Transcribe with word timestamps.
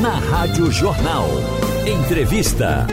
Na 0.00 0.18
Rádio 0.18 0.70
Jornal. 0.72 1.26
Entrevista. 1.86 2.86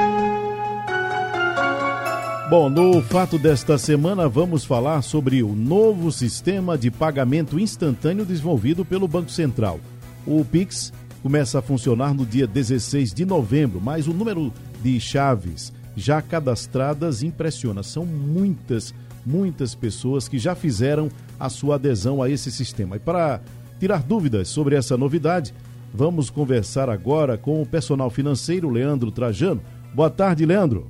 Bom, 2.49 2.69
no 2.69 3.01
fato 3.01 3.39
desta 3.39 3.77
semana, 3.77 4.29
vamos 4.29 4.63
falar 4.65 5.01
sobre 5.01 5.41
o 5.41 5.55
novo 5.55 6.11
sistema 6.11 6.77
de 6.77 6.91
pagamento 6.91 7.59
instantâneo 7.59 8.25
desenvolvido 8.25 8.85
pelo 8.85 9.07
Banco 9.07 9.31
Central. 9.31 9.79
O 10.27 10.45
Pix 10.45 10.93
começa 11.23 11.59
a 11.59 11.61
funcionar 11.61 12.13
no 12.13 12.25
dia 12.25 12.45
16 12.45 13.13
de 13.13 13.25
novembro, 13.25 13.81
mas 13.81 14.07
o 14.07 14.13
número 14.13 14.53
de 14.83 14.99
chaves 14.99 15.73
já 15.95 16.21
cadastradas 16.21 17.23
impressiona. 17.23 17.81
São 17.83 18.05
muitas, 18.05 18.93
muitas 19.25 19.73
pessoas 19.73 20.27
que 20.27 20.37
já 20.37 20.53
fizeram 20.53 21.09
a 21.39 21.49
sua 21.49 21.75
adesão 21.75 22.21
a 22.21 22.29
esse 22.29 22.51
sistema. 22.51 22.97
E 22.97 22.99
para 22.99 23.41
tirar 23.79 24.03
dúvidas 24.03 24.49
sobre 24.49 24.75
essa 24.75 24.95
novidade, 24.95 25.53
vamos 25.93 26.29
conversar 26.29 26.89
agora 26.89 27.37
com 27.37 27.61
o 27.61 27.65
personal 27.65 28.09
financeiro 28.09 28.69
Leandro 28.69 29.11
Trajano. 29.11 29.61
Boa 29.93 30.09
tarde, 30.09 30.45
Leandro. 30.45 30.89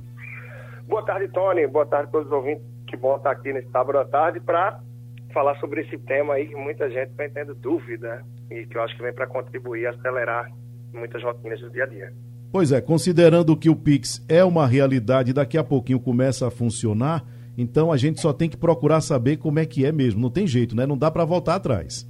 Boa 0.88 1.04
tarde, 1.04 1.28
Tony. 1.28 1.66
Boa 1.66 1.86
tarde 1.86 2.08
a 2.08 2.12
todos 2.12 2.26
os 2.26 2.32
ouvintes. 2.32 2.64
Que 2.86 2.96
bom 2.96 3.16
estar 3.16 3.30
aqui 3.30 3.52
nesse 3.52 3.70
sábado 3.70 3.98
à 3.98 4.04
tarde 4.04 4.40
para 4.40 4.80
falar 5.32 5.58
sobre 5.58 5.80
esse 5.80 5.98
tema 5.98 6.34
aí 6.34 6.46
que 6.46 6.54
muita 6.54 6.90
gente 6.90 7.12
vem 7.16 7.30
tendo 7.30 7.54
dúvida 7.54 8.22
e 8.50 8.66
que 8.66 8.76
eu 8.76 8.82
acho 8.82 8.94
que 8.96 9.02
vem 9.02 9.12
para 9.12 9.26
contribuir, 9.26 9.86
acelerar 9.86 10.50
muitas 10.92 11.22
rotinas 11.22 11.60
do 11.60 11.70
dia 11.70 11.84
a 11.84 11.86
dia. 11.86 12.12
Pois 12.52 12.70
é, 12.70 12.82
considerando 12.82 13.56
que 13.56 13.70
o 13.70 13.74
Pix 13.74 14.22
é 14.28 14.44
uma 14.44 14.66
realidade 14.66 15.32
daqui 15.32 15.56
a 15.56 15.64
pouquinho 15.64 15.98
começa 15.98 16.46
a 16.46 16.50
funcionar, 16.50 17.24
então 17.56 17.90
a 17.90 17.96
gente 17.96 18.20
só 18.20 18.30
tem 18.30 18.48
que 18.48 18.58
procurar 18.58 19.00
saber 19.00 19.38
como 19.38 19.58
é 19.58 19.64
que 19.64 19.86
é 19.86 19.90
mesmo. 19.90 20.20
Não 20.20 20.30
tem 20.30 20.46
jeito, 20.46 20.76
né? 20.76 20.84
Não 20.84 20.98
dá 20.98 21.10
para 21.10 21.24
voltar 21.24 21.54
atrás. 21.54 22.06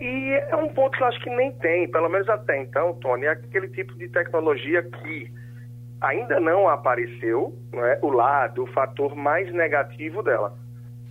E 0.00 0.32
é 0.50 0.56
um 0.56 0.68
ponto 0.68 0.96
que 0.96 1.02
eu 1.02 1.06
acho 1.06 1.20
que 1.20 1.30
nem 1.30 1.52
tem, 1.52 1.90
pelo 1.90 2.08
menos 2.08 2.28
até 2.28 2.60
então, 2.60 2.94
Tony, 2.94 3.26
é 3.26 3.30
aquele 3.30 3.68
tipo 3.68 3.96
de 3.96 4.08
tecnologia 4.08 4.82
que 4.82 5.32
ainda 6.00 6.38
não 6.38 6.68
apareceu 6.68 7.54
é, 7.72 7.98
o 8.02 8.10
lado, 8.10 8.64
o 8.64 8.66
fator 8.66 9.14
mais 9.14 9.52
negativo 9.52 10.22
dela. 10.22 10.56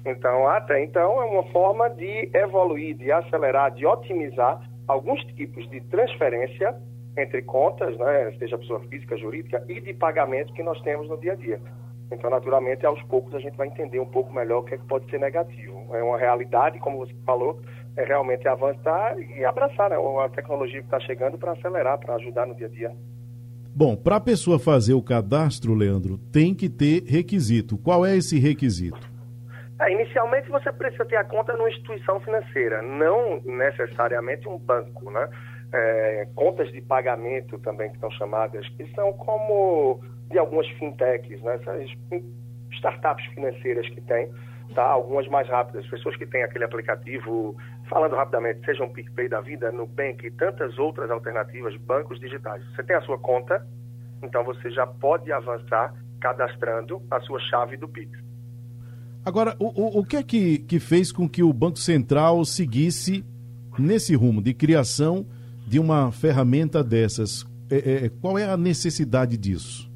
Então, 0.06 0.48
até 0.48 0.84
então, 0.84 1.22
é 1.22 1.26
uma 1.26 1.44
forma 1.52 1.90
de 1.90 2.30
evoluir, 2.34 2.96
de 2.96 3.12
acelerar, 3.12 3.72
de 3.72 3.86
otimizar 3.86 4.62
alguns 4.88 5.24
tipos 5.36 5.68
de 5.70 5.80
transferência 5.82 6.76
entre 7.18 7.42
contas, 7.44 7.98
né, 7.98 8.34
seja 8.38 8.58
pessoa 8.58 8.82
física, 8.82 9.16
jurídica, 9.18 9.64
e 9.68 9.80
de 9.80 9.94
pagamento 9.94 10.54
que 10.54 10.64
nós 10.64 10.80
temos 10.82 11.08
no 11.08 11.18
dia 11.18 11.34
a 11.34 11.36
dia. 11.36 11.60
Então, 12.12 12.30
naturalmente, 12.30 12.86
aos 12.86 13.02
poucos 13.04 13.34
a 13.34 13.40
gente 13.40 13.56
vai 13.56 13.68
entender 13.68 14.00
um 14.00 14.06
pouco 14.06 14.34
melhor 14.34 14.60
o 14.60 14.64
que, 14.64 14.76
é 14.76 14.78
que 14.78 14.86
pode 14.86 15.10
ser 15.10 15.20
negativo. 15.20 15.96
É 15.96 16.04
uma 16.04 16.18
realidade, 16.18 16.80
como 16.80 16.98
você 16.98 17.14
falou, 17.26 17.60
é 17.96 18.04
realmente 18.04 18.48
avançar 18.48 19.18
e 19.20 19.46
abraçar 19.46 19.90
né, 19.90 19.96
a 19.96 20.30
tecnologia 20.30 20.80
que 20.80 20.86
está 20.86 21.00
chegando 21.00 21.38
para 21.38 21.52
acelerar, 21.52 22.00
para 22.00 22.16
ajudar 22.16 22.48
no 22.48 22.56
dia 22.56 22.68
a 22.68 22.70
dia. 22.70 22.92
Bom, 23.76 23.96
para 23.96 24.18
a 24.18 24.22
pessoa 24.22 24.60
fazer 24.60 24.94
o 24.94 25.02
cadastro, 25.02 25.74
Leandro, 25.74 26.20
tem 26.32 26.54
que 26.54 26.70
ter 26.70 27.04
requisito. 27.06 27.78
Qual 27.78 28.06
é 28.06 28.16
esse 28.16 28.38
requisito? 28.38 29.12
É, 29.82 29.92
inicialmente 29.92 30.50
você 30.50 30.72
precisa 30.72 31.06
ter 31.06 31.16
a 31.16 31.24
conta 31.24 31.54
numa 31.54 31.70
instituição 31.70 32.20
financeira, 32.20 32.82
não 32.82 33.42
necessariamente 33.42 34.48
um 34.48 34.58
banco, 34.58 35.10
né? 35.10 35.28
É, 35.74 36.28
contas 36.36 36.72
de 36.72 36.82
pagamento 36.82 37.58
também 37.60 37.92
que 37.92 38.00
são 38.00 38.12
chamadas, 38.12 38.68
que 38.70 38.86
são 38.94 39.12
como 39.14 40.00
de 40.30 40.38
algumas 40.38 40.68
fintechs, 40.78 41.42
né? 41.42 41.56
Essas 41.56 41.90
startups 42.74 43.26
financeiras 43.34 43.90
que 43.90 44.02
tem, 44.02 44.32
tá? 44.76 44.84
Algumas 44.84 45.28
mais 45.28 45.48
rápidas, 45.50 45.88
pessoas 45.88 46.16
que 46.16 46.28
têm 46.28 46.44
aquele 46.44 46.66
aplicativo, 46.66 47.58
falando 47.94 48.16
rapidamente, 48.16 48.66
seja 48.66 48.84
um 48.84 48.92
PicPay 48.92 49.30
da 49.30 49.40
vida, 49.40 49.72
Nubank 49.72 50.26
e 50.26 50.32
tantas 50.32 50.80
outras 50.80 51.12
alternativas, 51.12 51.76
bancos 51.78 52.20
digitais. 52.20 52.64
Você 52.72 52.82
tem 52.82 52.96
a 52.96 53.02
sua 53.02 53.20
conta, 53.20 53.64
então 54.24 54.44
você 54.44 54.72
já 54.72 54.88
pode 54.88 55.32
avançar 55.32 55.94
cadastrando 56.20 57.04
a 57.12 57.20
sua 57.22 57.40
chave 57.40 57.78
do 57.78 57.88
Pix. 57.88 58.10
Agora, 59.24 59.56
o, 59.60 59.68
o, 59.68 60.00
o 60.00 60.06
que 60.06 60.18
é 60.18 60.24
que, 60.24 60.58
que 60.60 60.80
fez 60.80 61.12
com 61.12 61.30
que 61.30 61.44
o 61.44 61.54
Banco 61.54 61.78
Central 61.78 62.44
seguisse 62.46 63.24
nesse 63.78 64.16
rumo 64.16 64.42
de 64.42 64.56
criação 64.56 65.24
de 65.68 65.78
uma 65.78 66.12
ferramenta 66.12 66.84
dessas? 66.84 67.46
É, 67.70 68.06
é, 68.06 68.10
qual 68.10 68.40
é 68.40 68.50
a 68.50 68.58
necessidade 68.58 69.38
disso? 69.38 69.93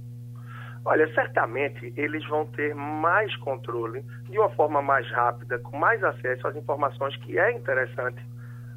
Olha, 0.90 1.06
certamente 1.14 1.94
eles 1.98 2.26
vão 2.30 2.46
ter 2.46 2.74
mais 2.74 3.36
controle, 3.36 4.06
de 4.30 4.40
uma 4.40 4.50
forma 4.52 4.82
mais 4.82 5.06
rápida, 5.12 5.60
com 5.60 5.78
mais 5.78 6.02
acesso 6.02 6.48
às 6.48 6.56
informações, 6.56 7.14
que 7.18 7.38
é 7.38 7.52
interessante 7.52 8.26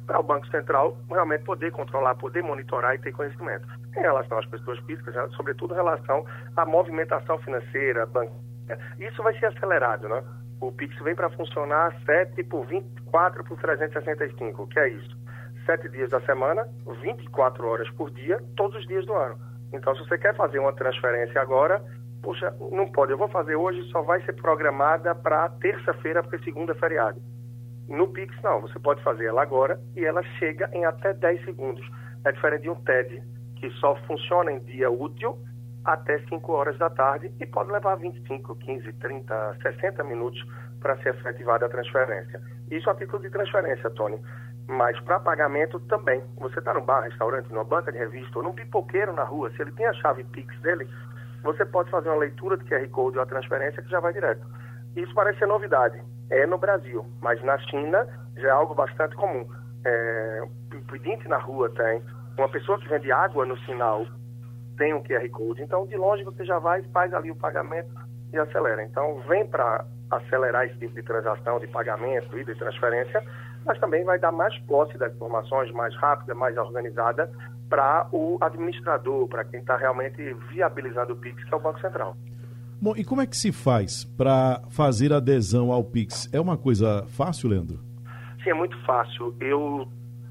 para 0.05 0.19
o 0.19 0.23
Banco 0.23 0.45
Central 0.47 0.97
realmente 1.09 1.45
poder 1.45 1.71
controlar, 1.71 2.15
poder 2.15 2.43
monitorar 2.43 2.95
e 2.95 2.99
ter 2.99 3.13
conhecimento. 3.13 3.65
Em 3.95 4.01
relação 4.01 4.37
às 4.37 4.45
pessoas 4.45 4.77
físicas, 4.79 5.15
né, 5.15 5.25
sobretudo 5.37 5.73
em 5.73 5.77
relação 5.77 6.25
à 6.57 6.65
movimentação 6.65 7.39
financeira, 7.39 8.05
bancária, 8.05 8.35
isso 8.99 9.23
vai 9.23 9.33
ser 9.39 9.45
acelerado, 9.45 10.09
né? 10.09 10.21
O 10.59 10.69
Pix 10.69 10.93
vem 11.03 11.15
para 11.15 11.29
funcionar 11.29 11.95
7 12.05 12.43
por 12.43 12.65
24 12.65 13.41
por 13.45 13.57
365, 13.57 14.67
que 14.67 14.79
é 14.79 14.89
isso? 14.89 15.17
7 15.65 15.87
dias 15.87 16.09
da 16.09 16.19
semana, 16.21 16.67
24 17.01 17.65
horas 17.65 17.89
por 17.91 18.11
dia, 18.11 18.37
todos 18.57 18.81
os 18.81 18.85
dias 18.85 19.05
do 19.05 19.13
ano. 19.13 19.39
Então, 19.73 19.95
se 19.95 20.05
você 20.05 20.17
quer 20.17 20.35
fazer 20.35 20.59
uma 20.59 20.73
transferência 20.73 21.41
agora, 21.41 21.81
Poxa, 22.21 22.55
não 22.71 22.91
pode, 22.91 23.11
eu 23.11 23.17
vou 23.17 23.27
fazer 23.27 23.55
hoje, 23.55 23.81
só 23.91 24.01
vai 24.03 24.21
ser 24.23 24.33
programada 24.33 25.15
para 25.15 25.49
terça-feira, 25.49 26.21
porque 26.21 26.43
segunda 26.43 26.73
é 26.73 26.75
feriado. 26.75 27.19
No 27.87 28.07
Pix, 28.07 28.33
não, 28.43 28.61
você 28.61 28.79
pode 28.79 29.03
fazer 29.03 29.25
ela 29.25 29.41
agora 29.41 29.79
e 29.95 30.05
ela 30.05 30.21
chega 30.37 30.69
em 30.73 30.85
até 30.85 31.13
10 31.13 31.43
segundos. 31.43 31.85
É 32.23 32.31
diferente 32.31 32.61
de 32.61 32.69
um 32.69 32.75
TED, 32.75 33.21
que 33.55 33.69
só 33.71 33.95
funciona 34.07 34.51
em 34.51 34.59
dia 34.59 34.89
útil 34.89 35.37
até 35.83 36.19
5 36.19 36.51
horas 36.51 36.77
da 36.77 36.89
tarde 36.89 37.31
e 37.39 37.45
pode 37.45 37.71
levar 37.71 37.95
25, 37.95 38.55
15, 38.55 38.93
30, 38.93 39.57
60 39.61 40.03
minutos 40.03 40.41
para 40.79 40.97
ser 40.97 41.15
efetivada 41.15 41.65
a 41.65 41.69
transferência. 41.69 42.41
Isso 42.69 42.89
a 42.89 42.95
título 42.95 43.21
de 43.21 43.29
transferência, 43.29 43.89
Tony. 43.91 44.19
Mas 44.67 44.99
para 45.01 45.19
pagamento 45.19 45.79
também. 45.81 46.23
Você 46.37 46.59
está 46.59 46.73
no 46.73 46.81
bar, 46.81 47.01
restaurante, 47.01 47.51
numa 47.51 47.63
banca 47.63 47.91
de 47.91 47.97
revista 47.97 48.37
ou 48.37 48.43
num 48.43 48.53
pipoqueiro 48.53 49.11
na 49.11 49.23
rua, 49.23 49.49
se 49.51 49.61
ele 49.61 49.71
tem 49.71 49.85
a 49.85 49.93
chave 49.93 50.23
Pix 50.23 50.57
dele, 50.61 50.87
você 51.43 51.65
pode 51.65 51.89
fazer 51.89 52.09
uma 52.09 52.17
leitura 52.17 52.57
de 52.57 52.65
QR 52.65 52.87
Code 52.89 53.17
ou 53.17 53.23
a 53.23 53.27
transferência 53.27 53.81
que 53.81 53.89
já 53.89 53.99
vai 53.99 54.13
direto. 54.13 54.45
Isso 54.95 55.13
parece 55.13 55.39
ser 55.39 55.47
novidade. 55.47 56.01
É 56.29 56.45
no 56.45 56.57
Brasil, 56.57 57.05
mas 57.21 57.41
na 57.43 57.57
China 57.57 58.07
já 58.37 58.47
é 58.47 58.51
algo 58.51 58.73
bastante 58.73 59.15
comum. 59.15 59.47
É, 59.83 60.43
pedinte 60.89 61.27
na 61.27 61.37
rua 61.37 61.69
tem, 61.69 62.01
uma 62.37 62.49
pessoa 62.49 62.79
que 62.79 62.87
vende 62.87 63.11
água 63.11 63.45
no 63.45 63.57
sinal 63.59 64.05
tem 64.77 64.93
um 64.93 65.03
QR 65.03 65.27
Code. 65.29 65.61
Então, 65.61 65.85
de 65.85 65.95
longe 65.95 66.23
você 66.23 66.43
já 66.45 66.59
vai, 66.59 66.81
faz 66.93 67.13
ali 67.13 67.31
o 67.31 67.35
pagamento 67.35 67.89
e 68.33 68.37
acelera. 68.37 68.83
Então, 68.83 69.21
vem 69.27 69.45
para 69.47 69.85
acelerar 70.09 70.65
esse 70.65 70.77
tipo 70.77 70.93
de 70.95 71.03
transação, 71.03 71.59
de 71.59 71.67
pagamento 71.67 72.37
e 72.37 72.43
de 72.43 72.55
transferência, 72.55 73.23
mas 73.65 73.79
também 73.79 74.03
vai 74.03 74.19
dar 74.19 74.31
mais 74.31 74.57
posse 74.59 74.97
das 74.97 75.13
informações, 75.13 75.71
mais 75.71 75.95
rápida, 75.95 76.33
mais 76.33 76.57
organizada 76.57 77.31
para 77.71 78.05
o 78.11 78.37
administrador, 78.41 79.29
para 79.29 79.45
quem 79.45 79.61
está 79.61 79.77
realmente 79.77 80.35
viabilizando 80.49 81.13
o 81.13 81.15
Pix, 81.15 81.41
que 81.41 81.53
é 81.53 81.55
o 81.55 81.59
Banco 81.59 81.79
Central. 81.79 82.17
Bom, 82.81 82.93
e 82.97 83.05
como 83.05 83.21
é 83.21 83.25
que 83.25 83.37
se 83.37 83.53
faz 83.53 84.03
para 84.03 84.61
fazer 84.69 85.13
adesão 85.13 85.71
ao 85.71 85.81
Pix? 85.81 86.29
É 86.33 86.39
uma 86.39 86.57
coisa 86.57 87.05
fácil, 87.07 87.47
Leandro? 87.47 87.79
Sim, 88.43 88.49
é 88.49 88.53
muito 88.53 88.77
fácil. 88.83 89.33
Eu, 89.39 89.87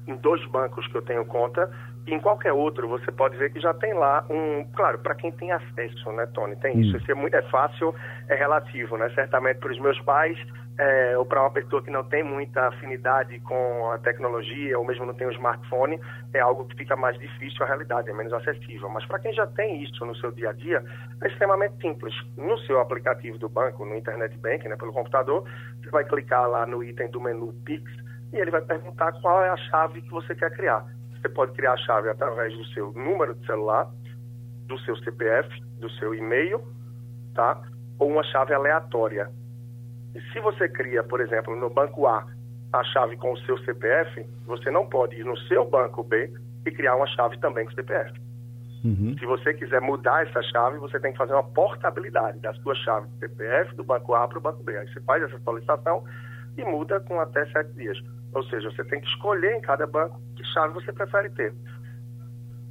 em 0.07 0.15
dois 0.17 0.45
bancos 0.51 0.85
que 0.87 0.95
eu 0.95 1.01
tenho 1.01 1.25
conta, 1.25 1.71
em 2.05 2.19
qualquer 2.19 2.53
outro, 2.53 2.87
você 2.87 3.11
pode 3.11 3.37
ver 3.37 3.51
que 3.51 3.59
já 3.59 3.73
tem 3.73 3.93
lá 3.93 4.23
um. 4.29 4.63
Claro, 4.75 4.99
para 4.99 5.15
quem 5.15 5.31
tem 5.31 5.51
acesso, 5.51 6.11
né, 6.11 6.27
Tony? 6.27 6.55
Tem 6.57 6.77
hum. 6.77 6.81
isso. 6.81 6.97
Isso 6.97 7.11
é, 7.11 7.15
muito, 7.15 7.33
é 7.35 7.41
fácil, 7.43 7.95
é 8.27 8.35
relativo, 8.35 8.97
né? 8.97 9.09
Certamente 9.15 9.57
para 9.57 9.71
os 9.71 9.79
meus 9.79 9.99
pais 10.01 10.37
é, 10.81 11.15
ou 11.15 11.23
para 11.23 11.41
uma 11.41 11.51
pessoa 11.51 11.79
que 11.83 11.91
não 11.91 12.03
tem 12.03 12.23
muita 12.23 12.69
afinidade 12.69 13.39
com 13.41 13.91
a 13.91 13.99
tecnologia, 13.99 14.79
ou 14.79 14.83
mesmo 14.83 15.05
não 15.05 15.13
tem 15.13 15.27
um 15.27 15.31
smartphone, 15.31 15.99
é 16.33 16.39
algo 16.39 16.65
que 16.65 16.75
fica 16.75 16.95
mais 16.95 17.19
difícil 17.19 17.63
a 17.63 17.67
realidade, 17.67 18.09
é 18.09 18.13
menos 18.13 18.33
acessível. 18.33 18.89
Mas 18.89 19.05
para 19.05 19.19
quem 19.19 19.31
já 19.31 19.45
tem 19.45 19.83
isso 19.83 20.03
no 20.03 20.15
seu 20.15 20.31
dia 20.31 20.49
a 20.49 20.53
dia, 20.53 20.83
é 21.21 21.27
extremamente 21.27 21.79
simples. 21.79 22.15
No 22.35 22.57
seu 22.61 22.79
aplicativo 22.79 23.37
do 23.37 23.47
banco, 23.47 23.85
no 23.85 23.95
Internet 23.95 24.35
Bank, 24.39 24.67
né, 24.67 24.75
pelo 24.75 24.91
computador, 24.91 25.47
você 25.83 25.89
vai 25.91 26.03
clicar 26.03 26.49
lá 26.49 26.65
no 26.65 26.83
item 26.83 27.11
do 27.11 27.21
menu 27.21 27.53
Pix 27.63 27.83
e 28.33 28.37
ele 28.37 28.49
vai 28.49 28.61
perguntar 28.61 29.11
qual 29.21 29.43
é 29.43 29.49
a 29.49 29.57
chave 29.57 30.01
que 30.01 30.09
você 30.09 30.33
quer 30.33 30.49
criar. 30.49 30.83
Você 31.11 31.29
pode 31.29 31.51
criar 31.51 31.73
a 31.73 31.77
chave 31.77 32.09
através 32.09 32.57
do 32.57 32.65
seu 32.73 32.91
número 32.93 33.35
de 33.35 33.45
celular, 33.45 33.87
do 34.65 34.79
seu 34.79 34.95
CPF, 34.97 35.47
do 35.79 35.91
seu 35.91 36.15
e-mail, 36.15 36.59
tá? 37.35 37.61
Ou 37.99 38.09
uma 38.09 38.23
chave 38.23 38.51
aleatória 38.51 39.29
e 40.15 40.21
se 40.31 40.39
você 40.39 40.67
cria, 40.67 41.03
por 41.03 41.21
exemplo, 41.21 41.55
no 41.55 41.69
banco 41.69 42.07
A, 42.07 42.25
a 42.73 42.83
chave 42.85 43.17
com 43.17 43.33
o 43.33 43.37
seu 43.39 43.57
CPF, 43.59 44.25
você 44.45 44.71
não 44.71 44.87
pode 44.87 45.15
ir 45.15 45.25
no 45.25 45.37
seu 45.39 45.65
banco 45.69 46.03
B 46.03 46.31
e 46.65 46.71
criar 46.71 46.95
uma 46.95 47.07
chave 47.07 47.37
também 47.39 47.65
com 47.65 47.71
o 47.71 47.75
CPF. 47.75 48.13
Uhum. 48.83 49.15
Se 49.17 49.25
você 49.25 49.53
quiser 49.53 49.79
mudar 49.79 50.25
essa 50.25 50.41
chave, 50.43 50.77
você 50.79 50.99
tem 50.99 51.11
que 51.11 51.17
fazer 51.17 51.33
uma 51.33 51.43
portabilidade 51.43 52.39
da 52.39 52.53
sua 52.55 52.73
chave 52.75 53.07
do 53.07 53.19
CPF 53.19 53.75
do 53.75 53.83
banco 53.83 54.13
A 54.13 54.27
para 54.27 54.37
o 54.37 54.41
banco 54.41 54.63
B. 54.63 54.75
Aí 54.75 54.87
você 54.91 54.99
faz 55.01 55.21
essa 55.23 55.39
solicitação 55.39 56.03
e 56.57 56.63
muda 56.63 56.99
com 57.01 57.19
até 57.19 57.45
sete 57.51 57.73
dias. 57.73 57.97
Ou 58.33 58.43
seja, 58.45 58.71
você 58.71 58.83
tem 58.85 58.99
que 58.99 59.07
escolher 59.07 59.55
em 59.55 59.61
cada 59.61 59.85
banco 59.85 60.19
que 60.35 60.43
chave 60.45 60.73
você 60.73 60.91
prefere 60.91 61.29
ter. 61.29 61.53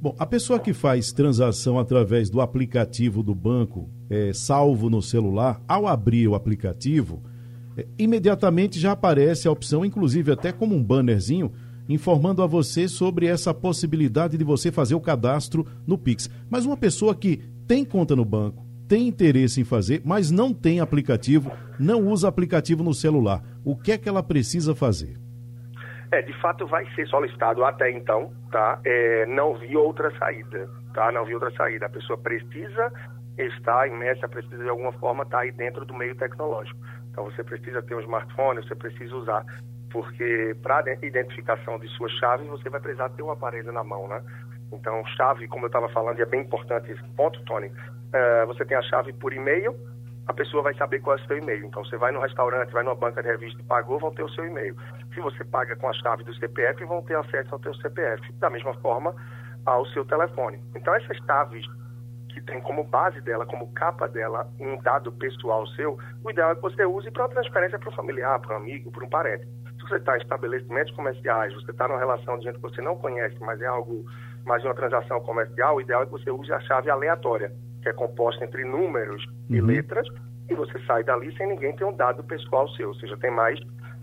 Bom, 0.01 0.15
a 0.17 0.25
pessoa 0.25 0.59
que 0.59 0.73
faz 0.73 1.11
transação 1.11 1.77
através 1.77 2.29
do 2.29 2.41
aplicativo 2.41 3.21
do 3.21 3.35
banco, 3.35 3.87
é, 4.09 4.33
salvo 4.33 4.89
no 4.89 5.01
celular, 5.01 5.61
ao 5.67 5.87
abrir 5.87 6.27
o 6.27 6.33
aplicativo, 6.33 7.21
imediatamente 7.97 8.79
já 8.79 8.91
aparece 8.91 9.47
a 9.47 9.51
opção, 9.51 9.85
inclusive 9.85 10.31
até 10.31 10.51
como 10.51 10.75
um 10.75 10.83
bannerzinho, 10.83 11.51
informando 11.87 12.41
a 12.41 12.47
você 12.47 12.87
sobre 12.87 13.25
essa 13.25 13.53
possibilidade 13.53 14.37
de 14.37 14.43
você 14.43 14.71
fazer 14.71 14.95
o 14.95 15.01
cadastro 15.01 15.65
no 15.85 15.97
Pix. 15.97 16.29
Mas 16.49 16.65
uma 16.65 16.77
pessoa 16.77 17.15
que 17.15 17.37
tem 17.67 17.83
conta 17.83 18.15
no 18.15 18.25
banco, 18.25 18.65
tem 18.87 19.07
interesse 19.07 19.61
em 19.61 19.63
fazer, 19.63 20.01
mas 20.03 20.31
não 20.31 20.53
tem 20.53 20.79
aplicativo, 20.79 21.51
não 21.79 22.07
usa 22.07 22.27
aplicativo 22.27 22.83
no 22.83 22.93
celular, 22.93 23.41
o 23.63 23.75
que 23.75 23.93
é 23.93 23.97
que 23.97 24.09
ela 24.09 24.21
precisa 24.21 24.75
fazer? 24.75 25.17
É, 26.11 26.21
de 26.21 26.33
fato 26.41 26.67
vai 26.67 26.85
ser 26.93 27.07
solicitado 27.07 27.63
até 27.63 27.89
então, 27.89 28.33
tá? 28.51 28.81
É, 28.83 29.25
não 29.27 29.57
vi 29.57 29.77
outra 29.77 30.11
saída, 30.17 30.69
tá? 30.93 31.09
Não 31.09 31.23
vi 31.23 31.33
outra 31.33 31.49
saída. 31.51 31.85
A 31.85 31.89
pessoa 31.89 32.17
precisa 32.17 32.91
estar 33.37 33.87
imersa, 33.87 34.27
precisa 34.27 34.61
de 34.61 34.69
alguma 34.69 34.91
forma 34.93 35.23
estar 35.23 35.39
aí 35.39 35.53
dentro 35.53 35.85
do 35.85 35.93
meio 35.93 36.13
tecnológico. 36.15 36.77
Então 37.11 37.25
você 37.25 37.43
precisa 37.43 37.81
ter 37.81 37.95
um 37.95 37.99
smartphone, 38.01 38.63
você 38.63 38.75
precisa 38.75 39.15
usar, 39.15 39.45
porque 39.91 40.55
para 40.63 40.93
identificação 41.03 41.77
de 41.79 41.87
suas 41.89 42.11
chaves 42.13 42.47
você 42.47 42.69
vai 42.69 42.79
precisar 42.79 43.09
ter 43.09 43.21
um 43.21 43.31
aparelho 43.31 43.71
na 43.71 43.83
mão, 43.83 44.07
né? 44.07 44.23
Então 44.71 45.05
chave, 45.17 45.47
como 45.47 45.65
eu 45.65 45.67
estava 45.67 45.89
falando, 45.89 46.19
e 46.19 46.21
é 46.21 46.25
bem 46.25 46.41
importante 46.41 46.91
esse 46.91 47.03
ponto, 47.15 47.43
Tony. 47.43 47.67
Uh, 47.67 48.47
você 48.47 48.65
tem 48.65 48.77
a 48.77 48.81
chave 48.81 49.13
por 49.13 49.33
e-mail, 49.33 49.75
a 50.27 50.33
pessoa 50.33 50.63
vai 50.63 50.73
saber 50.75 50.99
qual 51.01 51.17
é 51.17 51.21
o 51.21 51.27
seu 51.27 51.37
e-mail. 51.37 51.65
Então, 51.65 51.83
você 51.83 51.97
vai 51.97 52.11
no 52.11 52.21
restaurante, 52.21 52.71
vai 52.71 52.83
numa 52.83 52.95
banca 52.95 53.21
de 53.21 53.27
revista 53.27 53.61
pagou, 53.67 53.99
vão 53.99 54.13
ter 54.13 54.23
o 54.23 54.29
seu 54.29 54.45
e-mail. 54.45 54.75
Se 55.13 55.19
você 55.19 55.43
paga 55.43 55.75
com 55.75 55.89
a 55.89 55.93
chave 55.93 56.23
do 56.23 56.33
CPF, 56.35 56.85
vão 56.85 57.01
ter 57.01 57.17
acesso 57.17 57.53
ao 57.53 57.61
seu 57.61 57.73
CPF. 57.75 58.31
Da 58.33 58.49
mesma 58.49 58.73
forma, 58.75 59.15
ao 59.65 59.85
seu 59.87 60.05
telefone. 60.05 60.61
Então, 60.75 60.93
essas 60.95 61.17
chaves 61.25 61.65
que 62.33 62.41
tem 62.41 62.61
como 62.61 62.83
base 62.83 63.21
dela, 63.21 63.45
como 63.45 63.71
capa 63.73 64.07
dela, 64.07 64.47
um 64.59 64.77
dado 64.81 65.11
pessoal 65.11 65.65
seu, 65.67 65.97
o 66.23 66.31
ideal 66.31 66.51
é 66.51 66.55
que 66.55 66.61
você 66.61 66.85
use 66.85 67.09
para 67.11 67.23
uma 67.23 67.29
transferência 67.29 67.79
para 67.79 67.89
um 67.89 67.93
familiar, 67.93 68.39
para 68.39 68.55
um 68.55 68.57
amigo, 68.57 68.91
para 68.91 69.05
um 69.05 69.09
parente. 69.09 69.45
Se 69.77 69.87
você 69.87 69.95
está 69.95 70.17
em 70.17 70.21
estabelecimentos 70.21 70.93
comerciais, 70.95 71.53
você 71.53 71.71
está 71.71 71.87
numa 71.87 71.99
relação 71.99 72.37
de 72.37 72.45
gente 72.45 72.55
que 72.55 72.61
você 72.61 72.81
não 72.81 72.95
conhece, 72.97 73.35
mas 73.41 73.61
é 73.61 73.67
algo 73.67 74.05
mais 74.45 74.61
de 74.61 74.67
uma 74.67 74.75
transação 74.75 75.19
comercial, 75.21 75.75
o 75.75 75.81
ideal 75.81 76.03
é 76.03 76.05
que 76.05 76.11
você 76.11 76.31
use 76.31 76.51
a 76.51 76.59
chave 76.61 76.89
aleatória 76.89 77.51
que 77.81 77.89
é 77.89 77.93
composta 77.93 78.45
entre 78.45 78.63
números 78.63 79.25
uhum. 79.25 79.55
e 79.55 79.61
letras, 79.61 80.07
e 80.49 80.53
você 80.53 80.79
sai 80.85 81.03
dali 81.03 81.35
sem 81.35 81.47
ninguém 81.47 81.75
ter 81.75 81.83
um 81.83 81.93
dado 81.93 82.23
pessoal 82.23 82.67
seu, 82.69 82.89
ou 82.89 82.95
seja, 82.95 83.17
tem 83.17 83.31
mais 83.31 83.59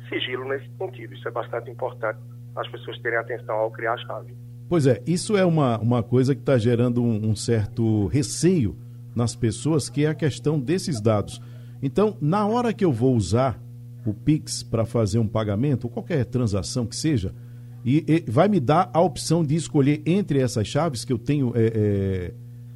sigilo 0.08 0.44
nesse 0.48 0.68
sentido. 0.76 1.14
Isso 1.14 1.28
é 1.28 1.30
bastante 1.30 1.70
importante 1.70 2.18
as 2.56 2.68
pessoas 2.68 2.98
terem 3.00 3.18
atenção 3.18 3.54
ao 3.54 3.70
criar 3.70 3.92
a 3.92 3.98
chave. 3.98 4.34
Pois 4.68 4.86
é, 4.86 5.02
isso 5.06 5.36
é 5.36 5.44
uma, 5.44 5.78
uma 5.78 6.02
coisa 6.02 6.34
que 6.34 6.42
está 6.42 6.58
gerando 6.58 7.02
um, 7.02 7.30
um 7.30 7.34
certo 7.34 8.06
receio 8.08 8.76
nas 9.14 9.34
pessoas, 9.34 9.88
que 9.88 10.04
é 10.04 10.08
a 10.08 10.14
questão 10.14 10.60
desses 10.60 11.00
dados. 11.00 11.40
Então, 11.82 12.16
na 12.20 12.46
hora 12.46 12.72
que 12.72 12.84
eu 12.84 12.92
vou 12.92 13.16
usar 13.16 13.58
o 14.04 14.12
Pix 14.12 14.62
para 14.62 14.84
fazer 14.84 15.18
um 15.18 15.26
pagamento, 15.26 15.84
ou 15.84 15.90
qualquer 15.90 16.24
transação 16.26 16.86
que 16.86 16.94
seja, 16.94 17.34
e, 17.84 18.04
e, 18.06 18.30
vai 18.30 18.48
me 18.48 18.60
dar 18.60 18.90
a 18.92 19.00
opção 19.00 19.42
de 19.42 19.54
escolher 19.54 20.02
entre 20.04 20.40
essas 20.40 20.66
chaves 20.66 21.04
que 21.04 21.12
eu 21.12 21.18
tenho 21.18 21.52
é, 21.54 21.66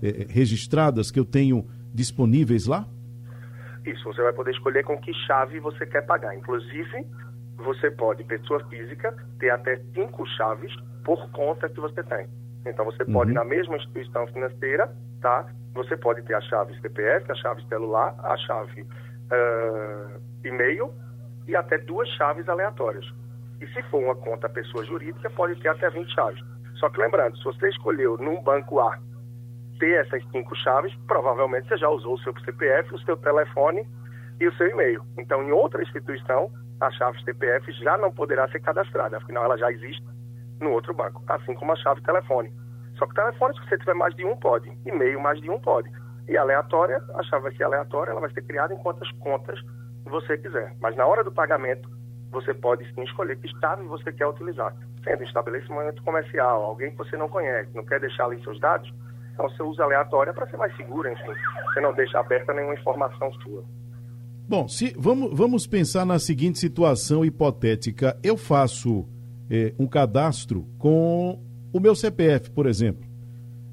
é, 0.02 0.08
é, 0.08 0.26
registradas 0.28 1.10
que 1.10 1.18
eu 1.18 1.24
tenho 1.24 1.66
disponíveis 1.92 2.66
lá? 2.66 2.88
Isso, 3.84 4.04
você 4.04 4.22
vai 4.22 4.32
poder 4.32 4.52
escolher 4.52 4.84
com 4.84 4.96
que 4.98 5.12
chave 5.26 5.58
você 5.60 5.84
quer 5.84 6.02
pagar. 6.06 6.34
Inclusive, 6.36 7.04
você 7.56 7.90
pode, 7.90 8.24
pessoa 8.24 8.64
física, 8.68 9.14
ter 9.38 9.50
até 9.50 9.76
cinco 9.92 10.24
chaves 10.36 10.72
por 11.04 11.30
conta 11.30 11.68
que 11.68 11.80
você 11.80 12.02
tem. 12.02 12.28
Então, 12.66 12.84
você 12.84 13.02
uhum. 13.04 13.12
pode, 13.12 13.32
na 13.32 13.44
mesma 13.44 13.76
instituição 13.76 14.26
financeira, 14.28 14.92
tá? 15.20 15.46
Você 15.74 15.96
pode 15.96 16.22
ter 16.22 16.34
a 16.34 16.40
chave 16.40 16.78
CPF, 16.80 17.30
a 17.30 17.34
chave 17.34 17.66
celular, 17.68 18.14
a 18.22 18.36
chave 18.36 18.82
uh, 18.82 20.20
e-mail 20.44 20.92
e 21.48 21.56
até 21.56 21.78
duas 21.78 22.08
chaves 22.10 22.48
aleatórias. 22.48 23.04
E 23.60 23.66
se 23.68 23.82
for 23.84 24.02
uma 24.02 24.14
conta 24.14 24.48
pessoa 24.48 24.84
jurídica, 24.84 25.30
pode 25.30 25.60
ter 25.60 25.68
até 25.68 25.88
20 25.88 26.12
chaves. 26.14 26.40
Só 26.76 26.88
que 26.90 27.00
lembrando, 27.00 27.36
se 27.36 27.44
você 27.44 27.68
escolheu 27.68 28.16
num 28.18 28.42
banco 28.42 28.80
A 28.80 28.98
ter 29.78 30.06
essas 30.06 30.22
cinco 30.30 30.54
chaves, 30.56 30.94
provavelmente 31.08 31.66
você 31.66 31.76
já 31.76 31.88
usou 31.88 32.14
o 32.14 32.18
seu 32.20 32.32
CPF, 32.44 32.94
o 32.94 32.98
seu 33.00 33.16
telefone 33.16 33.84
e 34.38 34.46
o 34.46 34.54
seu 34.54 34.68
e-mail. 34.68 35.02
Então, 35.18 35.42
em 35.42 35.50
outra 35.50 35.82
instituição, 35.82 36.50
a 36.80 36.90
chave 36.92 37.20
CPF 37.24 37.72
já 37.72 37.98
não 37.98 38.12
poderá 38.12 38.48
ser 38.48 38.60
cadastrada, 38.60 39.16
afinal 39.16 39.44
ela 39.44 39.56
já 39.56 39.72
existe 39.72 40.04
no 40.62 40.70
outro 40.70 40.94
banco, 40.94 41.22
assim 41.28 41.54
como 41.54 41.72
a 41.72 41.76
chave 41.76 42.00
telefone. 42.02 42.52
Só 42.98 43.06
que 43.06 43.14
telefone, 43.14 43.54
se 43.54 43.68
você 43.68 43.78
tiver 43.78 43.94
mais 43.94 44.14
de 44.14 44.24
um, 44.24 44.36
pode. 44.36 44.70
E-mail, 44.86 45.20
mais 45.20 45.40
de 45.40 45.50
um, 45.50 45.58
pode. 45.58 45.90
E 46.28 46.36
aleatória, 46.36 47.02
a 47.14 47.22
chave 47.24 47.44
vai 47.44 47.56
ser 47.56 47.64
aleatória, 47.64 48.12
ela 48.12 48.20
vai 48.20 48.32
ser 48.32 48.42
criada 48.42 48.72
em 48.72 48.78
quantas 48.78 49.10
contas 49.12 49.58
você 50.04 50.38
quiser. 50.38 50.74
Mas 50.80 50.96
na 50.96 51.06
hora 51.06 51.24
do 51.24 51.32
pagamento, 51.32 51.88
você 52.30 52.54
pode 52.54 52.84
sim 52.94 53.02
escolher 53.02 53.36
que 53.38 53.48
chave 53.60 53.82
você 53.84 54.12
quer 54.12 54.26
utilizar. 54.26 54.74
Sendo 55.04 55.20
um 55.20 55.26
estabelecimento 55.26 56.02
comercial, 56.02 56.62
alguém 56.62 56.90
que 56.90 56.98
você 56.98 57.16
não 57.16 57.28
conhece, 57.28 57.70
não 57.74 57.84
quer 57.84 58.00
deixar 58.00 58.24
ali 58.26 58.42
seus 58.42 58.58
dados, 58.60 58.92
então 59.32 59.48
você 59.48 59.62
usa 59.62 59.84
aleatória 59.84 60.32
para 60.32 60.46
ser 60.48 60.56
mais 60.56 60.74
seguro, 60.76 61.10
enfim. 61.10 61.32
Você 61.72 61.80
não 61.80 61.92
deixa 61.94 62.18
aberta 62.18 62.52
nenhuma 62.52 62.74
informação 62.74 63.32
sua. 63.34 63.64
Bom, 64.48 64.68
se, 64.68 64.94
vamos, 64.98 65.36
vamos 65.36 65.66
pensar 65.66 66.04
na 66.04 66.18
seguinte 66.18 66.58
situação 66.58 67.24
hipotética. 67.24 68.18
Eu 68.22 68.36
faço 68.36 69.08
é, 69.52 69.74
um 69.78 69.86
cadastro 69.86 70.66
com 70.78 71.38
o 71.70 71.78
meu 71.78 71.94
CPF, 71.94 72.50
por 72.50 72.66
exemplo. 72.66 73.06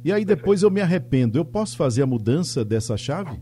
E 0.03 0.11
aí 0.11 0.25
depois 0.25 0.61
eu 0.61 0.69
me 0.69 0.81
arrependo. 0.81 1.37
Eu 1.37 1.45
posso 1.45 1.77
fazer 1.77 2.03
a 2.03 2.05
mudança 2.05 2.65
dessa 2.65 2.97
chave? 2.97 3.41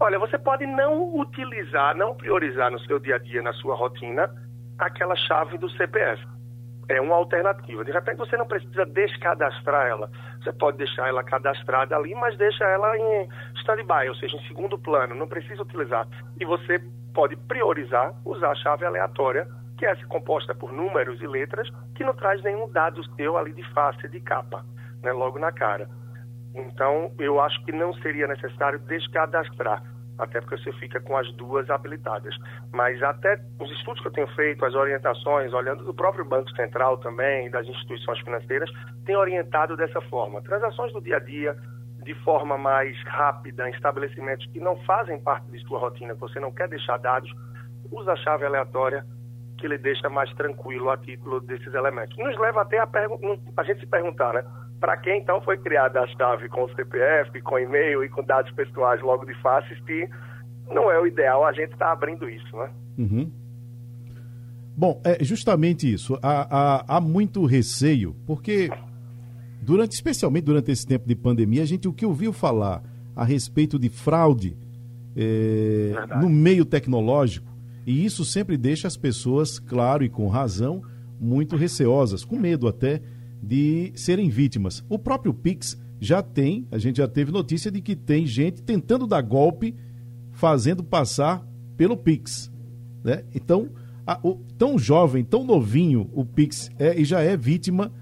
Olha, 0.00 0.18
você 0.18 0.36
pode 0.36 0.66
não 0.66 1.14
utilizar, 1.16 1.96
não 1.96 2.16
priorizar 2.16 2.72
no 2.72 2.80
seu 2.80 2.98
dia 2.98 3.14
a 3.16 3.18
dia, 3.18 3.40
na 3.40 3.52
sua 3.52 3.76
rotina, 3.76 4.28
aquela 4.78 5.14
chave 5.14 5.58
do 5.58 5.70
CPF 5.70 6.20
é 6.90 7.00
uma 7.00 7.14
alternativa. 7.14 7.84
De 7.84 7.92
repente 7.92 8.18
você 8.18 8.36
não 8.36 8.46
precisa 8.46 8.84
descadastrar 8.84 9.86
ela. 9.86 10.10
Você 10.42 10.52
pode 10.52 10.76
deixar 10.76 11.08
ela 11.08 11.22
cadastrada 11.22 11.96
ali, 11.96 12.14
mas 12.16 12.36
deixa 12.36 12.64
ela 12.64 12.96
em 12.98 13.28
stand-by, 13.56 14.08
ou 14.08 14.14
seja, 14.16 14.36
em 14.36 14.46
segundo 14.48 14.76
plano, 14.76 15.14
não 15.14 15.28
precisa 15.28 15.62
utilizar. 15.62 16.08
E 16.40 16.44
você 16.44 16.80
pode 17.14 17.36
priorizar 17.36 18.12
usar 18.24 18.50
a 18.50 18.54
chave 18.56 18.84
aleatória, 18.84 19.46
que 19.80 19.86
é 19.86 19.96
composta 20.04 20.54
por 20.54 20.70
números 20.70 21.22
e 21.22 21.26
letras, 21.26 21.66
que 21.94 22.04
não 22.04 22.12
traz 22.12 22.42
nenhum 22.42 22.70
dado 22.70 23.02
seu 23.16 23.38
ali 23.38 23.54
de 23.54 23.64
face, 23.72 24.06
de 24.08 24.20
capa, 24.20 24.62
né, 25.02 25.10
logo 25.10 25.38
na 25.38 25.50
cara. 25.50 25.88
Então, 26.54 27.10
eu 27.18 27.40
acho 27.40 27.64
que 27.64 27.72
não 27.72 27.94
seria 27.94 28.26
necessário 28.26 28.78
descadastrar 28.80 29.82
até 30.18 30.38
porque 30.38 30.58
você 30.58 30.70
fica 30.74 31.00
com 31.00 31.16
as 31.16 31.32
duas 31.32 31.70
habilitadas. 31.70 32.36
Mas 32.70 33.02
até 33.02 33.40
os 33.58 33.70
estudos 33.70 34.02
que 34.02 34.08
eu 34.08 34.12
tenho 34.12 34.28
feito, 34.34 34.62
as 34.66 34.74
orientações, 34.74 35.50
olhando 35.54 35.82
do 35.82 35.94
próprio 35.94 36.26
Banco 36.26 36.50
Central 36.50 36.98
também, 36.98 37.48
das 37.50 37.66
instituições 37.66 38.20
financeiras, 38.20 38.70
tem 39.06 39.16
orientado 39.16 39.78
dessa 39.78 39.98
forma. 40.02 40.42
Transações 40.42 40.92
do 40.92 41.00
dia 41.00 41.16
a 41.16 41.20
dia, 41.20 41.56
de 42.04 42.12
forma 42.16 42.58
mais 42.58 43.02
rápida, 43.04 43.66
em 43.66 43.72
estabelecimentos 43.72 44.44
que 44.52 44.60
não 44.60 44.76
fazem 44.84 45.18
parte 45.18 45.50
de 45.50 45.58
sua 45.66 45.78
rotina, 45.78 46.12
você 46.12 46.38
não 46.38 46.52
quer 46.52 46.68
deixar 46.68 46.98
dados, 46.98 47.32
usa 47.90 48.12
a 48.12 48.16
chave 48.16 48.44
aleatória 48.44 49.06
que 49.60 49.68
lhe 49.68 49.78
deixa 49.78 50.08
mais 50.08 50.32
tranquilo 50.34 50.90
a 50.90 50.96
título 50.96 51.40
desses 51.40 51.72
elementos. 51.74 52.16
Nos 52.18 52.38
leva 52.38 52.62
até 52.62 52.78
a, 52.78 52.88
a 53.56 53.62
gente 53.64 53.80
se 53.80 53.86
perguntar, 53.86 54.34
né? 54.34 54.44
para 54.80 54.96
quem 54.96 55.18
então 55.18 55.40
foi 55.42 55.58
criada 55.58 56.00
a 56.00 56.06
chave 56.08 56.48
com 56.48 56.64
o 56.64 56.74
CPF, 56.74 57.40
com 57.42 57.58
e-mail 57.58 58.02
e 58.02 58.08
com 58.08 58.24
dados 58.24 58.50
pessoais 58.52 59.00
logo 59.02 59.26
de 59.26 59.34
face, 59.42 59.68
se 59.86 60.08
não 60.72 60.90
é 60.90 60.98
o 60.98 61.06
ideal 61.06 61.44
a 61.44 61.52
gente 61.52 61.72
estar 61.72 61.86
tá 61.86 61.92
abrindo 61.92 62.28
isso, 62.28 62.56
né? 62.56 62.70
Uhum. 62.98 63.30
Bom, 64.76 65.00
é 65.04 65.22
justamente 65.22 65.92
isso. 65.92 66.18
Há, 66.22 66.46
há, 66.50 66.96
há, 66.96 67.00
muito 67.00 67.44
receio, 67.44 68.16
porque 68.26 68.70
durante, 69.60 69.92
especialmente 69.92 70.44
durante 70.44 70.70
esse 70.70 70.86
tempo 70.86 71.06
de 71.06 71.14
pandemia, 71.14 71.62
a 71.62 71.66
gente 71.66 71.86
o 71.86 71.92
que 71.92 72.06
ouviu 72.06 72.32
falar 72.32 72.82
a 73.14 73.24
respeito 73.24 73.78
de 73.78 73.90
fraude 73.90 74.56
é, 75.14 75.92
no 76.22 76.30
meio 76.30 76.64
tecnológico, 76.64 77.49
e 77.86 78.04
isso 78.04 78.24
sempre 78.24 78.56
deixa 78.56 78.86
as 78.86 78.96
pessoas, 78.96 79.58
claro 79.58 80.04
e 80.04 80.08
com 80.08 80.28
razão, 80.28 80.82
muito 81.20 81.56
receosas, 81.56 82.24
com 82.24 82.38
medo 82.38 82.66
até 82.66 83.00
de 83.42 83.92
serem 83.94 84.28
vítimas. 84.28 84.84
O 84.88 84.98
próprio 84.98 85.32
Pix 85.32 85.78
já 86.00 86.22
tem, 86.22 86.66
a 86.70 86.78
gente 86.78 86.96
já 86.96 87.08
teve 87.08 87.30
notícia 87.30 87.70
de 87.70 87.80
que 87.80 87.94
tem 87.94 88.26
gente 88.26 88.62
tentando 88.62 89.06
dar 89.06 89.20
golpe, 89.22 89.74
fazendo 90.32 90.82
passar 90.82 91.46
pelo 91.76 91.96
Pix. 91.96 92.50
Né? 93.04 93.24
Então, 93.34 93.70
a, 94.06 94.18
o, 94.22 94.36
tão 94.56 94.78
jovem, 94.78 95.24
tão 95.24 95.44
novinho, 95.44 96.08
o 96.12 96.24
Pix 96.24 96.70
é 96.78 96.98
e 96.98 97.04
já 97.04 97.20
é 97.20 97.36
vítima 97.36 97.92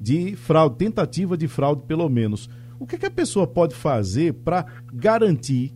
de 0.00 0.36
fraude, 0.36 0.76
tentativa 0.76 1.36
de 1.36 1.48
fraude 1.48 1.82
pelo 1.86 2.08
menos. 2.08 2.50
O 2.78 2.86
que, 2.86 2.98
que 2.98 3.06
a 3.06 3.10
pessoa 3.10 3.46
pode 3.46 3.74
fazer 3.74 4.34
para 4.34 4.66
garantir, 4.92 5.72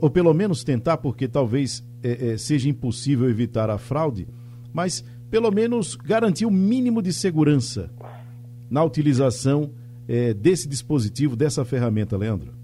ou 0.00 0.08
pelo 0.08 0.32
menos 0.32 0.64
tentar, 0.64 0.96
porque 0.96 1.28
talvez 1.28 1.84
é, 2.06 2.32
é, 2.32 2.36
seja 2.36 2.68
impossível 2.68 3.28
evitar 3.28 3.68
a 3.68 3.78
fraude, 3.78 4.28
mas 4.72 5.02
pelo 5.30 5.50
menos 5.50 5.96
garantir 5.96 6.46
o 6.46 6.50
mínimo 6.50 7.02
de 7.02 7.12
segurança 7.12 7.90
na 8.70 8.84
utilização 8.84 9.72
é, 10.08 10.32
desse 10.32 10.68
dispositivo, 10.68 11.34
dessa 11.34 11.64
ferramenta, 11.64 12.16
Leandro? 12.16 12.54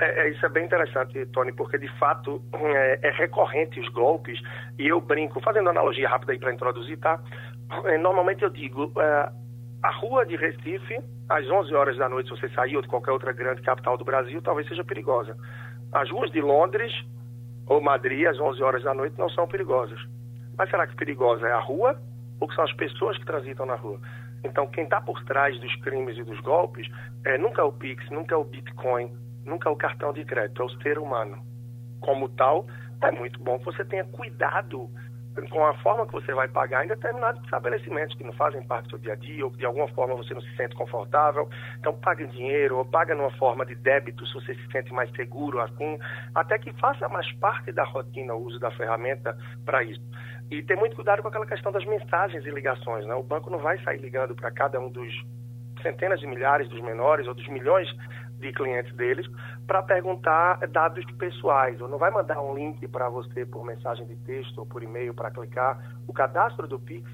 É, 0.00 0.26
é, 0.26 0.30
isso 0.30 0.44
é 0.44 0.48
bem 0.48 0.64
interessante, 0.64 1.24
Tony, 1.26 1.52
porque 1.52 1.78
de 1.78 1.88
fato 1.98 2.42
é, 2.54 3.08
é 3.08 3.10
recorrente 3.10 3.78
os 3.78 3.88
golpes 3.90 4.40
e 4.78 4.88
eu 4.88 5.00
brinco, 5.00 5.40
fazendo 5.40 5.68
analogia 5.68 6.08
rápida 6.08 6.32
aí 6.32 6.38
para 6.38 6.52
introduzir, 6.52 6.98
tá? 6.98 7.20
É, 7.84 7.98
normalmente 7.98 8.42
eu 8.42 8.50
digo, 8.50 8.92
é, 8.98 9.32
a 9.82 9.90
rua 9.92 10.24
de 10.24 10.36
Recife, 10.36 10.98
às 11.28 11.48
11 11.48 11.74
horas 11.74 11.96
da 11.98 12.08
noite, 12.08 12.28
se 12.28 12.40
você 12.40 12.48
sair 12.54 12.76
ou 12.76 12.82
de 12.82 12.88
qualquer 12.88 13.12
outra 13.12 13.32
grande 13.32 13.62
capital 13.62 13.96
do 13.96 14.04
Brasil, 14.04 14.40
talvez 14.42 14.66
seja 14.66 14.82
perigosa. 14.82 15.36
As 15.92 16.10
ruas 16.10 16.30
de 16.30 16.40
Londres 16.40 16.92
ou 17.66 17.80
Madrid, 17.80 18.26
às 18.26 18.38
11 18.38 18.62
horas 18.62 18.82
da 18.82 18.94
noite, 18.94 19.18
não 19.18 19.28
são 19.30 19.46
perigosas. 19.46 19.98
Mas 20.56 20.70
será 20.70 20.86
que 20.86 20.96
perigosa 20.96 21.46
é 21.46 21.52
a 21.52 21.60
rua 21.60 22.00
ou 22.40 22.48
que 22.48 22.54
são 22.54 22.64
as 22.64 22.72
pessoas 22.74 23.18
que 23.18 23.24
transitam 23.24 23.66
na 23.66 23.74
rua? 23.74 24.00
Então, 24.44 24.66
quem 24.66 24.84
está 24.84 25.00
por 25.00 25.22
trás 25.24 25.58
dos 25.60 25.74
crimes 25.76 26.18
e 26.18 26.22
dos 26.22 26.38
golpes 26.40 26.86
é, 27.24 27.38
nunca 27.38 27.62
é 27.62 27.64
o 27.64 27.72
Pix, 27.72 28.08
nunca 28.10 28.34
é 28.34 28.38
o 28.38 28.44
Bitcoin, 28.44 29.10
nunca 29.44 29.68
é 29.68 29.72
o 29.72 29.76
cartão 29.76 30.12
de 30.12 30.24
crédito, 30.24 30.62
é 30.62 30.64
o 30.64 30.82
ser 30.82 30.98
humano. 30.98 31.42
Como 32.00 32.28
tal, 32.28 32.66
é 33.00 33.10
muito 33.10 33.42
bom 33.42 33.58
que 33.58 33.64
você 33.64 33.84
tenha 33.84 34.04
cuidado 34.04 34.90
com 35.50 35.64
a 35.64 35.74
forma 35.74 36.06
que 36.06 36.12
você 36.12 36.32
vai 36.32 36.48
pagar 36.48 36.84
em 36.84 36.88
determinados 36.88 37.42
estabelecimentos 37.42 38.16
que 38.16 38.24
não 38.24 38.32
fazem 38.32 38.62
parte 38.62 38.84
do 38.84 38.90
seu 38.90 38.98
dia 38.98 39.12
a 39.14 39.16
dia 39.16 39.44
ou 39.44 39.50
que 39.50 39.58
de 39.58 39.66
alguma 39.66 39.88
forma 39.88 40.14
você 40.14 40.32
não 40.32 40.40
se 40.40 40.56
sente 40.56 40.74
confortável. 40.74 41.48
Então, 41.78 41.92
paga 41.94 42.22
em 42.22 42.28
dinheiro 42.28 42.78
ou 42.78 42.84
paga 42.84 43.14
numa 43.14 43.30
forma 43.32 43.66
de 43.66 43.74
débito 43.74 44.26
se 44.26 44.34
você 44.34 44.54
se 44.54 44.66
sente 44.70 44.92
mais 44.92 45.10
seguro 45.12 45.60
assim, 45.60 45.98
até 46.34 46.58
que 46.58 46.72
faça 46.74 47.08
mais 47.08 47.30
parte 47.34 47.72
da 47.72 47.84
rotina 47.84 48.34
o 48.34 48.44
uso 48.44 48.58
da 48.60 48.70
ferramenta 48.72 49.36
para 49.64 49.82
isso. 49.82 50.02
E 50.50 50.62
ter 50.62 50.76
muito 50.76 50.94
cuidado 50.94 51.22
com 51.22 51.28
aquela 51.28 51.46
questão 51.46 51.72
das 51.72 51.84
mensagens 51.84 52.44
e 52.44 52.50
ligações. 52.50 53.06
Né? 53.06 53.14
O 53.14 53.22
banco 53.22 53.50
não 53.50 53.58
vai 53.58 53.78
sair 53.82 53.98
ligando 53.98 54.34
para 54.34 54.50
cada 54.50 54.78
um 54.78 54.90
dos 54.90 55.12
centenas 55.82 56.20
de 56.20 56.26
milhares 56.26 56.68
dos 56.68 56.80
menores 56.80 57.26
ou 57.26 57.34
dos 57.34 57.46
milhões 57.48 57.88
de 58.38 58.52
clientes 58.52 58.94
deles 58.96 59.26
para 59.66 59.82
perguntar 59.82 60.58
dados 60.68 61.04
pessoais. 61.12 61.80
Ou 61.80 61.88
não 61.88 61.98
vai 61.98 62.10
mandar 62.10 62.40
um 62.40 62.54
link 62.54 62.86
para 62.88 63.08
você 63.08 63.44
por 63.46 63.64
mensagem 63.64 64.06
de 64.06 64.16
texto 64.16 64.58
ou 64.58 64.66
por 64.66 64.82
e-mail 64.82 65.14
para 65.14 65.30
clicar. 65.30 65.96
O 66.06 66.12
cadastro 66.12 66.66
do 66.66 66.78
Pix, 66.78 67.10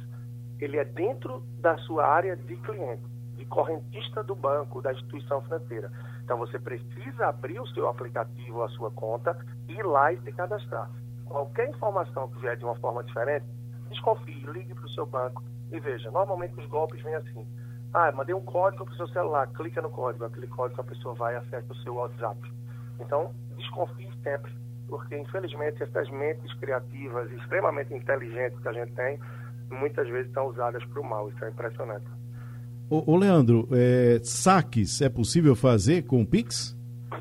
ele 0.58 0.76
é 0.76 0.84
dentro 0.84 1.42
da 1.60 1.76
sua 1.78 2.06
área 2.06 2.36
de 2.36 2.56
cliente, 2.56 3.02
de 3.36 3.44
correntista 3.46 4.22
do 4.22 4.34
banco, 4.34 4.82
da 4.82 4.92
instituição 4.92 5.40
financeira. 5.42 5.90
Então 6.24 6.38
você 6.38 6.58
precisa 6.58 7.26
abrir 7.26 7.60
o 7.60 7.66
seu 7.68 7.88
aplicativo, 7.88 8.62
a 8.62 8.68
sua 8.70 8.90
conta, 8.90 9.36
ir 9.68 9.84
lá 9.84 10.12
e 10.12 10.20
se 10.20 10.32
cadastrar. 10.32 10.90
Qualquer 11.24 11.68
informação 11.70 12.28
que 12.28 12.40
vier 12.40 12.56
de 12.56 12.64
uma 12.64 12.74
forma 12.76 13.04
diferente, 13.04 13.46
desconfie, 13.88 14.44
ligue 14.52 14.74
para 14.74 14.84
o 14.84 14.90
seu 14.90 15.06
banco 15.06 15.42
e 15.70 15.78
veja. 15.78 16.10
Normalmente 16.10 16.58
os 16.58 16.66
golpes 16.66 17.00
vêm 17.02 17.14
assim 17.14 17.46
ah, 17.92 18.12
mandei 18.12 18.34
um 18.34 18.40
código 18.40 18.84
para 18.84 18.94
o 18.94 18.96
seu 18.96 19.08
celular, 19.08 19.48
clica 19.48 19.82
no 19.82 19.90
código, 19.90 20.24
aquele 20.24 20.46
código 20.46 20.80
a 20.80 20.84
pessoa 20.84 21.14
vai 21.14 21.34
e 21.34 21.38
acessa 21.38 21.72
o 21.72 21.76
seu 21.76 21.94
WhatsApp. 21.94 22.38
Então, 23.00 23.34
desconfie 23.56 24.08
sempre, 24.22 24.52
porque 24.88 25.16
infelizmente 25.16 25.82
essas 25.82 26.08
mentes 26.10 26.52
criativas, 26.54 27.30
extremamente 27.32 27.92
inteligentes 27.92 28.58
que 28.60 28.68
a 28.68 28.72
gente 28.72 28.92
tem, 28.92 29.18
muitas 29.70 30.08
vezes 30.08 30.28
estão 30.28 30.46
usadas 30.46 30.84
para 30.84 31.00
o 31.00 31.04
mal. 31.04 31.28
Isso 31.30 31.44
é 31.44 31.48
impressionante. 31.48 32.06
Ô, 32.88 33.12
ô 33.12 33.16
Leandro, 33.16 33.68
é, 33.72 34.20
saques 34.22 35.00
é 35.00 35.08
possível 35.08 35.56
fazer 35.56 36.02
com 36.02 36.22
o 36.22 36.26
Pix? 36.26 36.76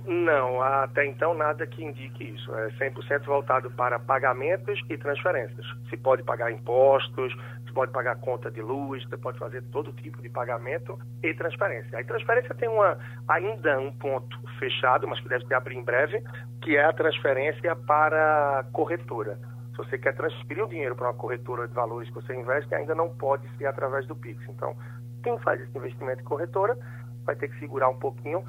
Não, 0.06 0.62
até 0.62 1.06
então 1.06 1.36
nada 1.36 1.68
que 1.68 1.84
indique 1.84 2.24
isso. 2.24 2.54
É 2.56 2.70
100% 2.72 3.26
voltado 3.26 3.70
para 3.72 4.00
pagamentos 4.00 4.80
e 4.90 4.98
transferências. 4.98 5.66
Se 5.90 5.98
pode 5.98 6.24
pagar 6.24 6.52
impostos, 6.52 7.32
você 7.70 7.74
pode 7.74 7.92
pagar 7.92 8.16
conta 8.20 8.50
de 8.50 8.62
luz, 8.62 9.04
você 9.08 9.18
pode 9.18 9.38
fazer 9.38 9.62
todo 9.72 9.94
tipo 9.94 10.22
de 10.22 10.30
pagamento 10.30 11.00
e 11.24 11.34
transferência. 11.34 12.00
A 12.00 12.04
transferência 12.04 12.54
tem 12.56 12.68
uma, 12.68 12.98
ainda 13.28 13.80
um 13.80 13.92
ponto 13.92 14.38
fechado, 14.58 15.08
mas 15.08 15.20
que 15.20 15.30
deve 15.30 15.46
se 15.46 15.54
abrir 15.54 15.76
em 15.76 15.84
breve, 15.84 16.22
que 16.62 16.76
é 16.76 16.86
a 16.86 16.94
transferência 16.94 17.76
para 17.76 18.66
corretora. 18.74 19.38
Se 19.72 19.78
você 19.78 19.98
quer 19.98 20.16
transferir 20.16 20.64
o 20.64 20.68
dinheiro 20.68 20.96
para 20.96 21.08
uma 21.08 21.14
corretora 21.14 21.68
de 21.68 21.74
valores 21.74 22.10
que 22.10 22.16
você 22.16 22.36
investe, 22.36 22.74
ainda 22.74 22.96
não 22.96 23.10
pode 23.16 23.48
ser 23.58 23.66
através 23.66 24.06
do 24.08 24.16
Pix. 24.16 24.42
Então, 24.50 24.76
quem 25.24 25.38
faz 25.40 25.62
esse 25.62 25.78
investimento 25.78 26.22
em 26.22 26.26
corretora 26.26 26.78
vai 27.24 27.36
ter 27.36 27.50
que 27.50 27.60
segurar 27.60 27.90
um 27.90 28.00
pouquinho 28.00 28.44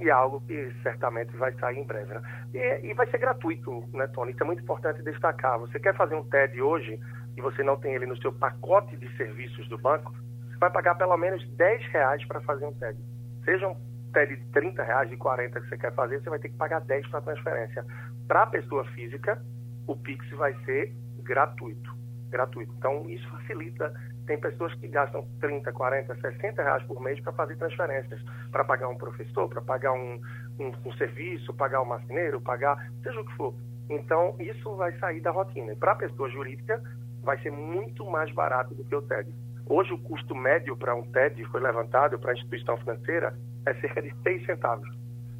e 0.00 0.08
é 0.08 0.12
algo 0.12 0.40
que 0.46 0.72
certamente 0.82 1.36
vai 1.36 1.52
sair 1.54 1.78
em 1.78 1.84
breve. 1.84 2.14
Né? 2.14 2.22
E, 2.54 2.86
e, 2.88 2.94
vai 2.94 3.06
ser 3.10 3.18
gratuito, 3.18 3.84
né, 3.92 4.06
Tony? 4.08 4.32
Isso 4.32 4.42
é 4.42 4.46
muito 4.46 4.62
importante 4.62 5.02
destacar. 5.02 5.58
Você 5.58 5.78
quer 5.78 5.94
fazer 5.94 6.14
um 6.14 6.24
TED 6.24 6.60
hoje, 6.62 6.98
e 7.40 7.42
você 7.42 7.62
não 7.62 7.76
tem 7.76 7.94
ele 7.94 8.04
no 8.04 8.20
seu 8.20 8.32
pacote 8.32 8.96
de 8.96 9.16
serviços 9.16 9.66
do 9.68 9.78
banco, 9.78 10.12
você 10.12 10.58
vai 10.58 10.70
pagar 10.70 10.94
pelo 10.96 11.16
menos 11.16 11.42
10 11.56 11.86
reais 11.86 12.24
para 12.26 12.40
fazer 12.42 12.66
um 12.66 12.72
TED. 12.74 12.98
Seja 13.44 13.66
um 13.66 13.74
TED 14.12 14.36
de 14.36 14.44
30 14.52 14.82
reais, 14.82 15.08
de 15.08 15.16
40 15.16 15.58
que 15.58 15.68
você 15.68 15.78
quer 15.78 15.94
fazer, 15.94 16.20
você 16.20 16.28
vai 16.28 16.38
ter 16.38 16.50
que 16.50 16.56
pagar 16.56 16.80
10 16.82 17.08
para 17.08 17.22
transferência. 17.22 17.84
Para 18.28 18.42
a 18.42 18.46
pessoa 18.46 18.84
física, 18.92 19.42
o 19.86 19.96
Pix 19.96 20.28
vai 20.32 20.54
ser 20.64 20.94
gratuito. 21.22 21.98
Gratuito. 22.28 22.72
Então, 22.76 23.08
isso 23.08 23.26
facilita. 23.30 23.92
Tem 24.26 24.38
pessoas 24.38 24.74
que 24.74 24.86
gastam 24.86 25.26
30, 25.40 25.72
40, 25.72 26.14
60 26.14 26.62
reais 26.62 26.82
por 26.84 27.00
mês 27.00 27.18
para 27.20 27.32
fazer 27.32 27.56
transferências, 27.56 28.22
para 28.52 28.64
pagar 28.64 28.88
um 28.88 28.96
professor, 28.96 29.48
para 29.48 29.62
pagar 29.62 29.92
um, 29.92 30.20
um, 30.60 30.72
um 30.84 30.92
serviço, 30.92 31.54
pagar 31.54 31.80
um 31.80 31.86
marceneiro, 31.86 32.40
pagar 32.40 32.76
seja 33.02 33.18
o 33.18 33.24
que 33.24 33.34
for. 33.34 33.54
Então, 33.88 34.36
isso 34.38 34.76
vai 34.76 34.96
sair 34.98 35.20
da 35.20 35.32
rotina. 35.32 35.74
Para 35.74 35.92
a 35.92 35.96
pessoa 35.96 36.28
jurídica, 36.30 36.80
vai 37.22 37.38
ser 37.40 37.50
muito 37.50 38.04
mais 38.04 38.32
barato 38.32 38.74
do 38.74 38.84
que 38.84 38.94
o 38.94 39.02
TED. 39.02 39.32
Hoje, 39.66 39.92
o 39.92 39.98
custo 39.98 40.34
médio 40.34 40.76
para 40.76 40.94
um 40.94 41.02
TED 41.12 41.44
foi 41.46 41.60
levantado 41.60 42.18
para 42.18 42.32
a 42.32 42.34
instituição 42.34 42.76
financeira 42.78 43.36
é 43.66 43.74
cerca 43.74 44.02
de 44.02 44.14
6 44.22 44.46
centavos. 44.46 44.88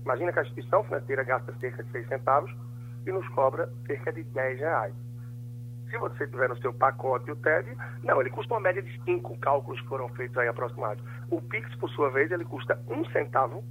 Imagina 0.05 0.33
que 0.33 0.39
a 0.39 0.43
instituição 0.43 0.85
financeira 0.85 1.25
gasta 1.25 1.53
cerca 1.59 1.83
de 1.83 1.91
6 1.91 2.09
centavos 2.09 2.55
e 3.07 3.13
nos 3.13 3.27
cobra 3.31 3.73
cerca 3.87 4.13
de 4.13 4.23
10 4.23 4.61
reais. 4.61 4.95
Se 5.91 5.99
você 5.99 6.27
tiver 6.27 6.49
no 6.49 6.57
seu 6.59 6.73
pacote 6.73 7.31
o 7.31 7.37
TED, 7.37 7.77
não, 8.05 8.21
ele 8.21 8.31
custa 8.31 8.55
uma 8.55 8.61
média 8.61 8.81
de 8.81 9.03
5 9.05 9.37
cálculos 9.39 9.81
que 9.81 9.89
foram 9.89 10.09
feitos 10.11 10.37
aí 10.39 10.47
aproximados. 10.47 11.05
O 11.31 11.41
Pix, 11.43 11.75
por 11.77 11.91
sua 11.91 12.11
vez, 12.11 12.31
ele 12.31 12.45
custa 12.45 12.81
1 12.89 13.05
centavo 13.07 13.65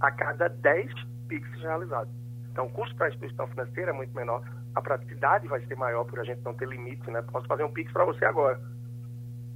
a 0.00 0.10
cada 0.10 0.48
10 0.48 0.92
Pix 1.28 1.46
realizados. 1.60 2.12
Então, 2.50 2.66
o 2.66 2.70
custo 2.70 2.96
para 2.96 3.06
a 3.06 3.08
instituição 3.10 3.46
financeira 3.48 3.90
é 3.90 3.94
muito 3.94 4.14
menor 4.16 4.42
a 4.74 4.80
praticidade 4.80 5.48
vai 5.48 5.60
ser 5.66 5.76
maior 5.76 6.04
por 6.04 6.20
a 6.20 6.24
gente 6.24 6.42
não 6.44 6.54
ter 6.54 6.68
limite, 6.68 7.10
né? 7.10 7.22
Posso 7.22 7.46
fazer 7.46 7.64
um 7.64 7.72
Pix 7.72 7.92
para 7.92 8.04
você 8.04 8.24
agora. 8.24 8.60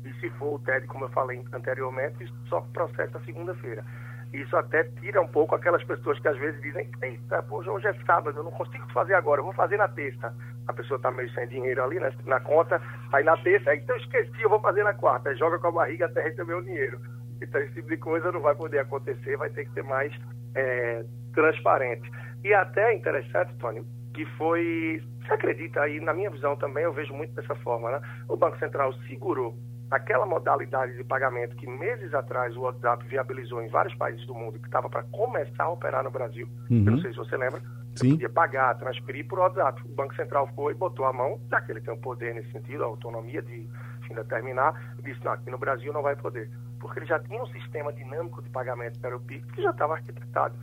E 0.04 0.12
se 0.14 0.28
for 0.30 0.54
o 0.54 0.59
TED, 0.59 0.87
como 0.87 1.04
eu 1.04 1.09
falei 1.11 1.42
anteriormente, 1.52 2.33
só 2.49 2.61
processa 2.73 3.18
segunda-feira. 3.21 3.85
Isso 4.33 4.56
até 4.56 4.83
tira 5.00 5.23
um 5.23 5.28
pouco 5.28 5.54
aquelas 5.54 5.83
pessoas 5.85 6.18
que 6.18 6.26
às 6.26 6.37
vezes 6.37 6.61
dizem, 6.61 6.90
eita, 7.02 7.40
poxa, 7.44 7.71
hoje 7.71 7.87
é 7.87 7.94
sábado, 8.04 8.37
eu 8.37 8.42
não 8.42 8.50
consigo 8.50 8.85
fazer 8.92 9.14
agora, 9.14 9.40
eu 9.40 9.44
vou 9.44 9.54
fazer 9.54 9.76
na 9.76 9.87
terça. 9.87 10.35
A 10.66 10.73
pessoa 10.73 10.97
está 10.97 11.11
meio 11.12 11.33
sem 11.33 11.47
dinheiro 11.47 11.83
ali 11.85 12.00
né, 12.00 12.12
na 12.25 12.40
conta, 12.40 12.83
aí 13.12 13.23
na 13.23 13.37
terça, 13.37 13.75
então 13.75 13.97
esqueci, 13.97 14.42
eu 14.42 14.50
vou 14.50 14.61
fazer 14.61 14.83
na 14.83 14.92
quarta. 14.92 15.28
Aí 15.28 15.37
joga 15.37 15.59
com 15.61 15.68
a 15.68 15.73
barriga 15.73 16.06
até 16.06 16.23
receber 16.23 16.54
o 16.54 16.64
dinheiro. 16.64 17.00
Então 17.40 17.61
esse 17.61 17.75
tipo 17.75 17.88
de 17.88 17.97
coisa 17.97 18.33
não 18.33 18.40
vai 18.40 18.56
poder 18.56 18.80
acontecer, 18.80 19.37
vai 19.37 19.50
ter 19.50 19.66
que 19.66 19.73
ser 19.73 19.85
mais 19.85 20.12
é, 20.56 21.04
transparente. 21.33 22.11
E 22.42 22.52
até 22.52 22.90
é 22.90 22.94
interessante, 22.94 23.54
Tony, 23.59 23.87
que 24.14 24.25
foi, 24.37 25.02
você 25.21 25.35
acredita 25.35 25.80
aí, 25.80 26.00
na 26.00 26.14
minha 26.14 26.30
visão 26.30 26.56
também, 26.56 26.85
eu 26.85 26.92
vejo 26.92 27.12
muito 27.12 27.35
dessa 27.35 27.54
forma, 27.56 27.90
né? 27.90 28.00
O 28.28 28.37
Banco 28.37 28.59
Central 28.59 28.94
segurou 29.09 29.54
aquela 29.90 30.25
modalidade 30.25 30.97
de 30.97 31.04
pagamento 31.04 31.54
que 31.56 31.66
meses 31.66 32.14
atrás 32.14 32.56
o 32.56 32.62
WhatsApp 32.62 33.06
viabilizou 33.06 33.62
em 33.62 33.68
vários 33.68 33.94
países 33.94 34.25
do 34.26 34.35
mundo, 34.35 34.59
que 34.59 34.66
estava 34.66 34.88
para 34.88 35.02
começar 35.04 35.64
a 35.64 35.71
operar 35.71 36.02
no 36.02 36.11
Brasil. 36.11 36.49
Uhum. 36.71 36.85
Eu 36.87 36.92
não 36.92 36.99
sei 37.00 37.11
se 37.11 37.16
você 37.16 37.37
lembra. 37.37 37.61
Você 37.94 38.09
podia 38.09 38.28
pagar, 38.28 38.75
transferir 38.76 39.26
por 39.28 39.38
WhatsApp. 39.38 39.80
O 39.85 39.94
Banco 39.94 40.14
Central 40.16 40.49
foi, 40.56 40.73
e 40.73 40.76
botou 40.76 41.06
a 41.06 41.12
mão, 41.12 41.40
já 41.49 41.61
que 41.61 41.71
ele 41.71 41.80
tem 41.80 41.94
o 41.94 41.97
poder 41.97 42.35
nesse 42.35 42.50
sentido, 42.50 42.83
a 42.83 42.87
autonomia 42.87 43.40
de 43.40 43.68
enfim, 44.00 44.14
determinar, 44.14 44.97
disse, 45.02 45.25
não, 45.25 45.33
aqui 45.33 45.49
no 45.49 45.59
Brasil 45.59 45.92
não 45.92 46.02
vai 46.02 46.16
poder. 46.16 46.50
Porque 46.80 46.99
ele 46.99 47.06
já 47.06 47.21
tinha 47.21 47.40
um 47.40 47.47
sistema 47.47 47.92
dinâmico 47.92 48.42
de 48.42 48.50
pagamento 48.50 48.99
para 48.99 49.16
o 49.16 49.21
PIX 49.21 49.49
que 49.52 49.62
já 49.62 49.71
estava 49.71 49.94
arquitetado. 49.94 50.56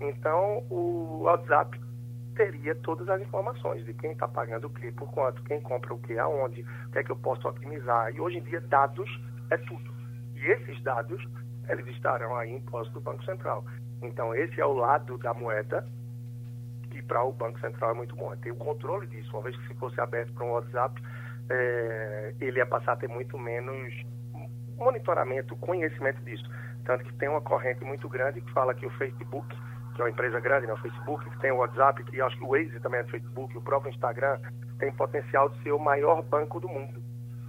Então, 0.00 0.62
o 0.68 1.22
WhatsApp 1.22 1.80
teria 2.34 2.74
todas 2.76 3.08
as 3.08 3.20
informações 3.20 3.84
de 3.84 3.94
quem 3.94 4.12
está 4.12 4.28
pagando 4.28 4.66
o 4.66 4.70
que, 4.70 4.90
por 4.92 5.10
quanto, 5.12 5.42
quem 5.44 5.60
compra 5.60 5.94
o 5.94 5.98
que, 5.98 6.18
aonde, 6.18 6.62
o 6.62 6.90
que 6.90 6.98
é 6.98 7.04
que 7.04 7.10
eu 7.10 7.16
posso 7.16 7.48
otimizar. 7.48 8.14
E 8.14 8.20
hoje 8.20 8.38
em 8.38 8.42
dia, 8.42 8.60
dados 8.60 9.08
é 9.50 9.56
tudo. 9.56 9.94
E 10.34 10.46
esses 10.46 10.82
dados, 10.82 11.22
eles 11.68 11.86
estarão 11.88 12.36
aí 12.36 12.50
em 12.50 12.60
posse 12.60 12.90
do 12.92 13.00
Banco 13.00 13.24
Central. 13.24 13.64
Então, 14.02 14.34
esse 14.34 14.60
é 14.60 14.66
o 14.66 14.74
lado 14.74 15.16
da 15.18 15.32
moeda 15.32 15.86
que 16.90 17.02
para 17.02 17.24
o 17.24 17.32
Banco 17.32 17.58
Central 17.60 17.90
é 17.90 17.94
muito 17.94 18.14
bom. 18.14 18.32
É 18.32 18.36
ter 18.36 18.52
o 18.52 18.56
controle 18.56 19.06
disso. 19.06 19.30
Uma 19.32 19.42
vez 19.42 19.56
que 19.56 19.68
se 19.68 19.74
fosse 19.74 20.00
aberto 20.00 20.32
para 20.32 20.44
um 20.44 20.50
WhatsApp, 20.50 21.02
é, 21.50 22.34
ele 22.40 22.58
ia 22.58 22.66
passar 22.66 22.92
a 22.92 22.96
ter 22.96 23.08
muito 23.08 23.38
menos 23.38 23.92
monitoramento, 24.76 25.56
conhecimento 25.56 26.22
disso. 26.22 26.44
Tanto 26.84 27.04
que 27.04 27.12
tem 27.14 27.28
uma 27.28 27.40
corrente 27.40 27.84
muito 27.84 28.08
grande 28.08 28.40
que 28.40 28.52
fala 28.52 28.74
que 28.74 28.86
o 28.86 28.90
Facebook 28.90 29.56
que 29.94 30.00
é 30.02 30.04
uma 30.04 30.10
empresa 30.10 30.40
grande, 30.40 30.66
né, 30.66 30.72
o 30.72 30.78
Facebook, 30.78 31.28
que 31.30 31.38
tem 31.38 31.52
o 31.52 31.56
WhatsApp, 31.56 32.02
que 32.04 32.20
acho 32.20 32.36
que 32.36 32.44
o 32.44 32.48
Waze 32.48 32.80
também 32.80 33.00
é 33.00 33.02
do 33.04 33.10
Facebook, 33.10 33.56
o 33.56 33.62
próprio 33.62 33.90
Instagram, 33.90 34.38
tem 34.78 34.92
potencial 34.92 35.48
de 35.48 35.62
ser 35.62 35.72
o 35.72 35.78
maior 35.78 36.22
banco 36.22 36.60
do 36.60 36.68
mundo, 36.68 37.00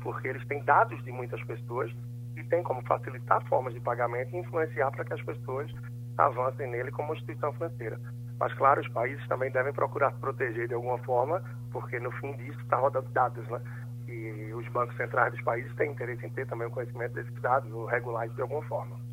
porque 0.02 0.28
eles 0.28 0.46
têm 0.48 0.64
dados 0.64 1.04
de 1.04 1.12
muitas 1.12 1.44
pessoas 1.44 1.92
e 2.38 2.44
tem 2.44 2.62
como 2.64 2.82
facilitar 2.84 3.44
formas 3.48 3.74
de 3.74 3.80
pagamento 3.80 4.36
e 4.36 4.40
influenciar 4.40 4.92
para 4.92 5.06
que 5.06 5.14
as 5.14 5.22
pessoas 5.24 5.72
avancem 6.18 6.70
nele 6.70 6.92
como 6.92 7.14
instituição 7.14 7.52
financeira. 7.54 8.00
Mas, 8.40 8.54
claro, 8.54 8.82
os 8.82 8.88
países 8.90 9.26
também 9.28 9.50
devem 9.52 9.74
procurar 9.74 10.12
proteger 10.20 10.68
de 10.68 10.74
alguma 10.74 10.98
forma, 11.00 11.42
porque 11.72 12.00
no 12.00 12.12
fim 12.14 12.34
disso 12.34 12.60
está 12.62 12.78
rodando 12.78 13.10
dados, 13.10 13.48
né? 13.48 13.62
E 14.08 14.54
os 14.54 14.68
bancos 14.70 14.96
centrais 14.98 15.34
dos 15.34 15.42
países 15.42 15.74
têm 15.76 15.92
interesse 15.92 16.26
em 16.26 16.30
ter 16.30 16.46
também 16.46 16.68
o 16.68 16.72
conhecimento 16.72 17.14
desses 17.14 17.42
dados, 17.42 17.72
ou 17.72 17.86
regular 17.86 18.28
de 18.30 18.42
alguma 18.42 18.62
forma. 18.64 19.05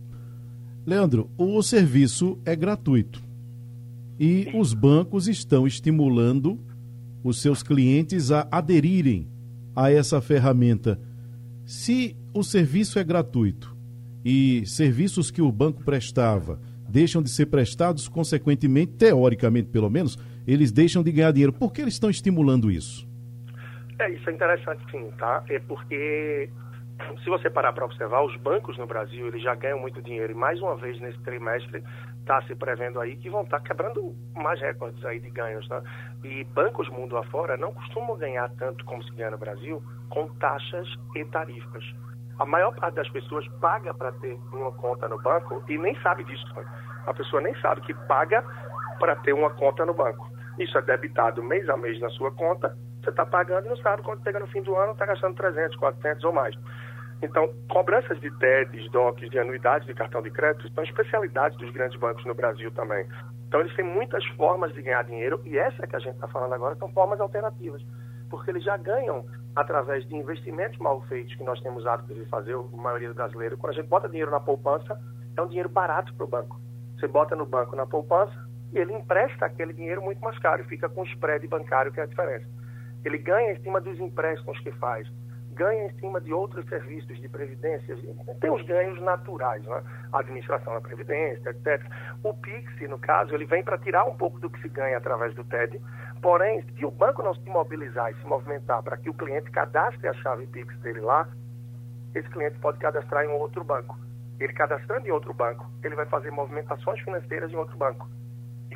Leandro, 0.85 1.31
o 1.39 1.63
serviço 1.63 2.41
é 2.45 2.57
gratuito 2.57 3.23
e 4.19 4.51
os 4.55 4.75
bancos 4.75 5.29
estão 5.29 5.65
estimulando 5.65 6.59
os 7.23 7.41
seus 7.41 7.63
clientes 7.63 8.33
a 8.33 8.49
aderirem 8.51 9.29
a 9.77 9.93
essa 9.93 10.21
ferramenta. 10.21 11.01
Se 11.65 12.17
o 12.35 12.43
serviço 12.43 12.99
é 12.99 13.05
gratuito 13.05 13.77
e 14.25 14.67
serviços 14.67 15.31
que 15.31 15.41
o 15.41 15.53
banco 15.53 15.85
prestava 15.85 16.61
deixam 16.89 17.23
de 17.23 17.31
ser 17.31 17.47
prestados, 17.47 18.09
consequentemente, 18.09 18.93
teoricamente 18.95 19.69
pelo 19.69 19.89
menos, 19.89 20.19
eles 20.47 20.73
deixam 20.73 21.03
de 21.03 21.13
ganhar 21.13 21.33
dinheiro. 21.33 21.53
Por 21.53 21.73
que 21.73 21.81
eles 21.81 21.95
estão 21.95 22.11
estimulando 22.11 22.71
isso? 22.71 23.09
É, 23.99 24.11
isso 24.13 24.29
é 24.29 24.33
interessante 24.33 24.83
sim, 24.91 25.11
tá? 25.17 25.45
É 25.49 25.61
porque 25.61 26.51
se 27.23 27.31
você 27.31 27.49
parar 27.51 27.73
para 27.73 27.85
observar, 27.85 28.23
os 28.23 28.37
bancos 28.37 28.77
no 28.79 28.87
Brasil 28.87 29.27
eles 29.29 29.43
já 29.43 29.55
ganham 29.55 29.79
muito 29.79 30.03
dinheiro 30.03 30.33
e 30.33 30.37
mais 30.37 30.61
uma 30.61 30.77
vez 30.77 31.01
nesse 31.01 31.19
trimestre 31.23 31.83
está 32.21 32.41
se 32.43 32.55
prevendo 32.55 33.01
aí 33.01 33.17
que 33.17 33.31
vão 33.31 33.43
estar 33.43 33.61
tá 33.61 33.65
quebrando 33.65 34.15
mais 34.35 34.61
recordes 34.61 35.05
aí 35.05 35.21
de 35.21 35.31
ganhos, 35.31 35.69
né? 35.69 35.83
E 36.25 36.45
bancos 36.45 36.89
mundo 36.89 37.17
afora 37.17 37.57
não 37.57 37.73
costumam 37.73 38.17
ganhar 38.17 38.51
tanto 38.59 38.85
como 38.85 39.03
se 39.03 39.15
ganha 39.15 39.31
no 39.31 39.39
Brasil 39.39 39.83
com 40.11 40.29
taxas 40.37 40.89
e 41.17 41.25
tarifas. 41.27 41.85
A 42.39 42.47
maior 42.47 42.75
parte 42.75 42.95
das 42.95 43.09
pessoas 43.11 43.47
paga 43.61 43.95
para 43.95 44.13
ter 44.13 44.39
uma 44.53 44.73
conta 44.73 45.09
no 45.09 45.21
banco 45.21 45.63
e 45.69 45.79
nem 45.79 45.95
sabe 46.01 46.25
disso. 46.25 46.47
Né? 46.57 46.65
A 47.07 47.15
pessoa 47.15 47.43
nem 47.43 47.55
sabe 47.61 47.81
que 47.83 47.95
paga 48.07 48.45
para 48.99 49.17
ter 49.17 49.33
uma 49.33 49.51
conta 49.51 49.85
no 49.85 49.95
banco. 49.95 50.31
Isso 50.59 50.77
é 50.77 50.83
debitado 50.83 51.43
mês 51.43 51.69
a 51.69 51.77
mês 51.77 52.01
na 52.01 52.09
sua 52.11 52.31
conta. 52.33 52.77
Você 53.03 53.11
está 53.11 53.27
pagando 53.27 53.67
e 53.67 53.69
não 53.69 53.77
sabe 53.79 54.03
quando 54.03 54.23
chega 54.23 54.39
no 54.39 54.47
fim 54.47 54.63
do 54.63 54.77
ano 54.77 54.93
está 54.93 55.07
gastando 55.07 55.35
300, 55.35 55.77
400 55.77 56.25
ou 56.25 56.33
mais. 56.33 56.55
Então, 57.23 57.49
cobranças 57.71 58.21
de 58.21 58.31
TEDs, 58.39 58.91
DOCs, 58.91 59.31
de 59.31 59.39
anuidades 59.39 59.87
de 59.87 59.95
cartão 59.95 60.21
de 60.21 60.31
crédito 60.31 60.69
são 60.75 60.83
especialidades 60.83 61.57
dos 61.57 61.71
grandes 61.71 61.99
bancos 61.99 62.25
no 62.27 62.35
Brasil 62.35 62.71
também. 62.73 63.07
Então, 63.47 63.61
eles 63.61 63.75
têm 63.77 63.85
muitas 63.85 64.27
formas 64.37 64.75
de 64.75 64.83
ganhar 64.83 65.05
dinheiro 65.05 65.41
e 65.45 65.57
essa 65.57 65.87
que 65.87 65.95
a 65.95 66.01
gente 66.01 66.15
está 66.15 66.27
falando 66.27 66.53
agora 66.53 66.75
são 66.75 66.93
formas 66.93 67.21
alternativas, 67.21 67.81
porque 68.29 68.51
eles 68.51 68.65
já 68.65 68.77
ganham 68.77 69.25
através 69.55 70.05
de 70.09 70.17
investimentos 70.17 70.77
mal 70.79 71.01
feitos 71.03 71.33
que 71.37 71.45
nós 71.45 71.61
temos 71.61 71.87
hábito 71.87 72.13
de 72.13 72.25
fazer, 72.27 72.57
a 72.57 72.77
maioria 72.77 73.09
do 73.11 73.15
brasileiro. 73.15 73.57
Quando 73.57 73.75
a 73.75 73.77
gente 73.77 73.89
bota 73.89 74.09
dinheiro 74.09 74.31
na 74.31 74.41
poupança, 74.41 74.99
é 75.37 75.43
um 75.43 75.47
dinheiro 75.47 75.69
barato 75.69 76.13
para 76.15 76.25
o 76.25 76.29
banco. 76.29 76.61
Você 76.99 77.07
bota 77.07 77.37
no 77.37 77.47
banco 77.47 77.77
na 77.77 77.87
poupança 77.87 78.35
e 78.73 78.79
ele 78.79 78.95
empresta 78.95 79.47
aquele 79.47 79.73
dinheiro 79.73 80.03
muito 80.03 80.21
mais 80.21 80.39
caro 80.41 80.63
e 80.63 80.65
fica 80.65 80.89
com 80.89 81.03
o 81.03 81.07
spread 81.07 81.47
bancário, 81.47 81.93
que 81.93 82.01
é 82.01 82.03
a 82.03 82.07
diferença. 82.07 82.47
Ele 83.05 83.19
ganha 83.19 83.53
em 83.53 83.63
cima 83.63 83.81
dos 83.81 84.01
empréstimos 84.01 84.59
que 84.61 84.73
faz 84.73 85.07
ganha 85.53 85.87
em 85.87 85.91
cima 85.99 86.21
de 86.21 86.33
outros 86.33 86.67
serviços 86.69 87.21
de 87.21 87.29
previdência. 87.29 87.97
Tem 88.41 88.51
os 88.51 88.63
ganhos 88.67 89.01
naturais, 89.01 89.63
né? 89.65 89.83
a 90.13 90.21
administração 90.21 90.75
da 90.75 90.81
previdência, 90.81 91.51
etc. 91.51 91.83
O 92.23 92.35
PIX, 92.35 92.89
no 92.89 92.99
caso, 92.99 93.35
ele 93.35 93.45
vem 93.45 93.63
para 93.63 93.79
tirar 93.79 94.05
um 94.05 94.17
pouco 94.17 94.39
do 94.41 94.51
que 94.51 94.61
se 94.61 94.69
ganha 94.69 94.97
através 94.97 95.35
do 95.35 95.45
TED. 95.45 95.81
Porém, 96.21 96.63
se 96.77 96.85
o 96.85 96.91
banco 96.91 97.23
não 97.23 97.35
se 97.35 97.49
mobilizar 97.49 98.11
e 98.11 98.15
se 98.15 98.27
movimentar 98.27 98.83
para 98.83 98.97
que 98.97 99.11
o 99.11 99.15
cliente 99.15 99.51
cadastre 99.51 100.09
a 100.09 100.15
chave 100.15 100.47
PIX 100.47 100.77
dele 100.81 101.01
lá, 101.01 101.29
esse 102.15 102.29
cliente 102.31 102.59
pode 102.59 102.79
cadastrar 102.79 103.25
em 103.25 103.29
um 103.29 103.39
outro 103.39 103.65
banco. 103.65 103.99
Ele 104.39 104.53
cadastrando 104.53 105.07
em 105.07 105.11
outro 105.11 105.33
banco, 105.33 105.71
ele 105.85 105.95
vai 105.95 106.07
fazer 106.07 106.31
movimentações 106.31 107.01
financeiras 107.01 107.51
em 107.53 107.57
outro 107.57 107.77
banco 107.77 108.09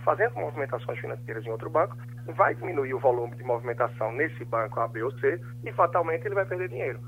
fazendo 0.06 0.36
movimentações 0.36 1.00
financeiras 1.00 1.44
em 1.44 1.50
outro 1.50 1.68
banco, 1.68 1.96
vai 2.32 2.54
diminuir 2.54 2.94
o 2.94 2.98
volume 2.98 3.36
de 3.36 3.44
movimentação 3.44 4.12
nesse 4.12 4.44
banco 4.44 4.80
A, 4.80 4.88
B 4.88 5.02
ou 5.02 5.10
C 5.18 5.40
e 5.64 5.72
fatalmente 5.72 6.24
ele 6.26 6.34
vai 6.34 6.46
perder 6.46 6.68
dinheiro. 6.68 7.00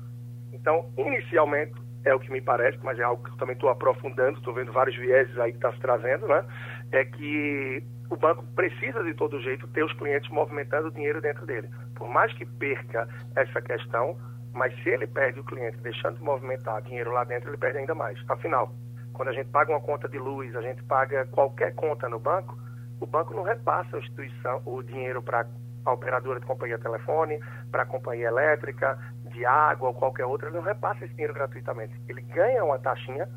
Então, 0.53 0.91
inicialmente, 0.97 1.73
é 2.05 2.13
o 2.13 2.19
que 2.19 2.31
me 2.31 2.41
parece, 2.41 2.77
mas 2.83 2.97
é 2.99 3.03
algo 3.03 3.23
que 3.23 3.31
eu 3.31 3.37
também 3.37 3.53
estou 3.53 3.69
aprofundando, 3.69 4.37
estou 4.37 4.53
vendo 4.53 4.71
vários 4.71 4.95
vieses 4.95 5.37
aí 5.37 5.51
que 5.51 5.57
está 5.57 5.71
se 5.73 5.79
trazendo, 5.79 6.27
né? 6.27 6.45
É 6.91 7.03
que 7.05 7.83
o 8.09 8.15
banco 8.15 8.43
precisa 8.55 9.03
de 9.03 9.13
todo 9.13 9.39
jeito 9.41 9.67
ter 9.67 9.83
os 9.83 9.93
clientes 9.93 10.29
movimentando 10.31 10.87
o 10.87 10.91
dinheiro 10.91 11.21
dentro 11.21 11.45
dele. 11.45 11.69
Por 11.95 12.09
mais 12.09 12.33
que 12.33 12.45
perca 12.45 13.07
essa 13.35 13.61
questão, 13.61 14.17
mas 14.53 14.73
se 14.81 14.89
ele 14.89 15.07
perde 15.07 15.39
o 15.39 15.43
cliente 15.43 15.77
deixando 15.77 16.17
de 16.17 16.23
movimentar 16.23 16.81
dinheiro 16.81 17.11
lá 17.11 17.23
dentro, 17.23 17.49
ele 17.49 17.57
perde 17.57 17.79
ainda 17.79 17.93
mais. 17.93 18.17
Afinal, 18.29 18.73
quando 19.13 19.29
a 19.29 19.33
gente 19.33 19.49
paga 19.49 19.71
uma 19.71 19.81
conta 19.81 20.07
de 20.07 20.17
luz, 20.17 20.55
a 20.55 20.61
gente 20.61 20.81
paga 20.83 21.25
qualquer 21.27 21.75
conta 21.75 22.07
no 22.09 22.19
banco, 22.19 22.57
o 22.99 23.05
banco 23.05 23.33
não 23.33 23.43
repassa 23.43 23.95
a 23.95 23.99
instituição, 23.99 24.61
o 24.65 24.81
dinheiro 24.83 25.21
para 25.21 25.47
a 25.85 25.93
operadora 25.93 26.39
de 26.39 26.45
companhia 26.45 26.77
telefone, 26.77 27.39
para 27.71 27.83
a 27.83 27.85
companhia 27.85 28.27
elétrica, 28.27 28.97
de 29.31 29.45
água 29.45 29.89
ou 29.89 29.93
qualquer 29.93 30.25
outra, 30.25 30.49
ele 30.49 30.57
não 30.57 30.63
repassa 30.63 31.05
esse 31.05 31.13
dinheiro 31.13 31.33
gratuitamente. 31.33 31.93
Ele 32.07 32.21
ganha 32.21 32.63
uma 32.63 32.77
taxinha 32.79 33.29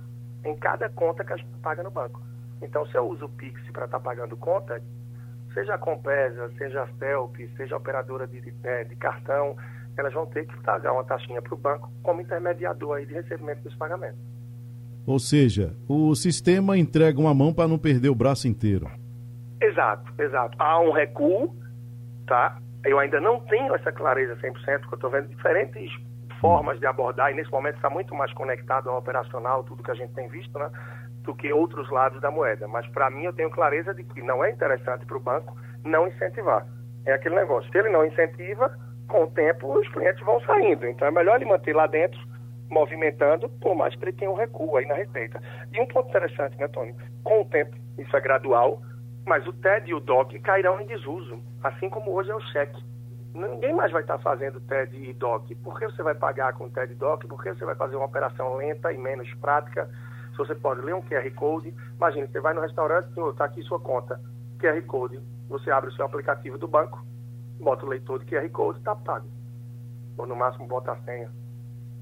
em 0.44 0.56
cada 0.56 0.88
conta 0.88 1.24
que 1.24 1.32
a 1.32 1.36
gente 1.36 1.58
paga 1.58 1.82
no 1.82 1.90
banco. 1.90 2.20
Então, 2.60 2.86
se 2.86 2.96
eu 2.96 3.08
uso 3.08 3.26
o 3.26 3.28
Pix 3.28 3.60
para 3.72 3.84
estar 3.84 3.98
tá 3.98 4.04
pagando 4.04 4.36
conta, 4.36 4.82
seja 5.54 5.74
a 5.74 5.78
Compesa, 5.78 6.50
seja 6.58 6.82
a 6.82 6.86
Felp, 6.98 7.36
seja 7.56 7.74
a 7.74 7.78
operadora 7.78 8.26
de, 8.26 8.40
de, 8.40 8.54
é, 8.64 8.84
de 8.84 8.96
cartão, 8.96 9.56
elas 9.96 10.12
vão 10.12 10.26
ter 10.26 10.46
que 10.46 10.56
pagar 10.62 10.92
uma 10.92 11.04
taxinha 11.04 11.42
para 11.42 11.54
o 11.54 11.56
banco 11.56 11.92
como 12.02 12.20
intermediador 12.20 12.96
aí 12.96 13.06
de 13.06 13.14
recebimento 13.14 13.62
dos 13.62 13.74
pagamentos. 13.74 14.18
Ou 15.04 15.18
seja, 15.18 15.76
o 15.88 16.14
sistema 16.14 16.78
entrega 16.78 17.20
uma 17.20 17.34
mão 17.34 17.52
para 17.52 17.68
não 17.68 17.78
perder 17.78 18.08
o 18.08 18.14
braço 18.14 18.46
inteiro. 18.46 18.88
Exato, 19.62 20.12
exato. 20.18 20.56
Há 20.58 20.80
um 20.80 20.90
recuo, 20.90 21.54
tá? 22.26 22.58
Eu 22.84 22.98
ainda 22.98 23.20
não 23.20 23.38
tenho 23.40 23.74
essa 23.76 23.92
clareza 23.92 24.36
100%, 24.36 24.80
porque 24.80 24.94
eu 24.94 24.96
estou 24.96 25.10
vendo 25.10 25.28
diferentes 25.28 25.90
formas 26.40 26.80
de 26.80 26.86
abordar, 26.86 27.30
e 27.30 27.34
nesse 27.34 27.50
momento 27.52 27.76
está 27.76 27.88
muito 27.88 28.12
mais 28.12 28.32
conectado 28.32 28.90
ao 28.90 28.98
operacional, 28.98 29.62
tudo 29.62 29.84
que 29.84 29.92
a 29.92 29.94
gente 29.94 30.12
tem 30.14 30.28
visto, 30.28 30.58
né? 30.58 30.68
Do 31.22 31.32
que 31.32 31.52
outros 31.52 31.88
lados 31.90 32.20
da 32.20 32.32
moeda. 32.32 32.66
Mas 32.66 32.84
para 32.88 33.08
mim 33.08 33.24
eu 33.24 33.32
tenho 33.32 33.50
clareza 33.50 33.94
de 33.94 34.02
que 34.02 34.20
não 34.20 34.44
é 34.44 34.50
interessante 34.50 35.06
para 35.06 35.16
o 35.16 35.20
banco 35.20 35.56
não 35.84 36.08
incentivar. 36.08 36.66
É 37.06 37.12
aquele 37.12 37.36
negócio. 37.36 37.70
Se 37.70 37.78
ele 37.78 37.88
não 37.88 38.04
incentiva, 38.04 38.76
com 39.08 39.24
o 39.24 39.30
tempo 39.30 39.78
os 39.78 39.88
clientes 39.90 40.24
vão 40.24 40.40
saindo. 40.40 40.84
Então 40.88 41.06
é 41.06 41.10
melhor 41.12 41.36
ele 41.36 41.44
manter 41.44 41.74
lá 41.74 41.86
dentro, 41.86 42.18
movimentando, 42.68 43.48
por 43.60 43.76
mais 43.76 43.94
que 43.94 44.04
ele 44.04 44.12
tenha 44.12 44.30
um 44.30 44.34
recuo 44.34 44.76
aí 44.76 44.86
na 44.86 44.94
receita. 44.94 45.40
E 45.72 45.80
um 45.80 45.86
ponto 45.86 46.08
interessante, 46.08 46.58
né, 46.58 46.66
Tony? 46.66 46.92
Com 47.22 47.42
o 47.42 47.44
tempo, 47.44 47.76
isso 47.98 48.16
é 48.16 48.20
gradual, 48.20 48.82
mas 49.24 49.46
o 49.46 49.52
TED 49.52 49.90
e 49.90 49.94
o 49.94 50.00
DOC 50.00 50.38
cairão 50.40 50.80
em 50.80 50.86
desuso, 50.86 51.40
assim 51.62 51.88
como 51.88 52.12
hoje 52.12 52.30
é 52.30 52.34
o 52.34 52.40
cheque. 52.40 52.82
Ninguém 53.34 53.74
mais 53.74 53.90
vai 53.90 54.02
estar 54.02 54.18
fazendo 54.18 54.60
TED 54.60 54.94
e 54.96 55.12
DOC. 55.14 55.54
Por 55.56 55.78
que 55.78 55.86
você 55.86 56.02
vai 56.02 56.14
pagar 56.14 56.52
com 56.52 56.68
TED 56.68 56.92
e 56.92 56.96
DOC? 56.96 57.26
Por 57.26 57.42
que 57.42 57.54
você 57.54 57.64
vai 57.64 57.74
fazer 57.74 57.96
uma 57.96 58.06
operação 58.06 58.56
lenta 58.56 58.92
e 58.92 58.98
menos 58.98 59.32
prática? 59.34 59.88
Se 60.32 60.38
você 60.38 60.54
pode 60.54 60.80
ler 60.80 60.94
um 60.94 61.02
QR 61.02 61.30
Code, 61.34 61.74
imagine, 61.96 62.26
você 62.26 62.40
vai 62.40 62.52
no 62.52 62.60
restaurante, 62.60 63.08
está 63.30 63.44
aqui 63.44 63.62
sua 63.62 63.80
conta, 63.80 64.20
QR 64.58 64.80
Code, 64.82 65.20
você 65.48 65.70
abre 65.70 65.90
o 65.90 65.92
seu 65.92 66.04
aplicativo 66.04 66.58
do 66.58 66.66
banco, 66.66 67.04
bota 67.60 67.84
o 67.84 67.88
leitor 67.88 68.18
de 68.18 68.26
QR 68.26 68.48
Code 68.50 68.78
está 68.78 68.94
pago. 68.94 69.28
Ou 70.18 70.26
no 70.26 70.36
máximo 70.36 70.66
bota 70.66 70.92
a 70.92 70.96
senha. 71.02 71.30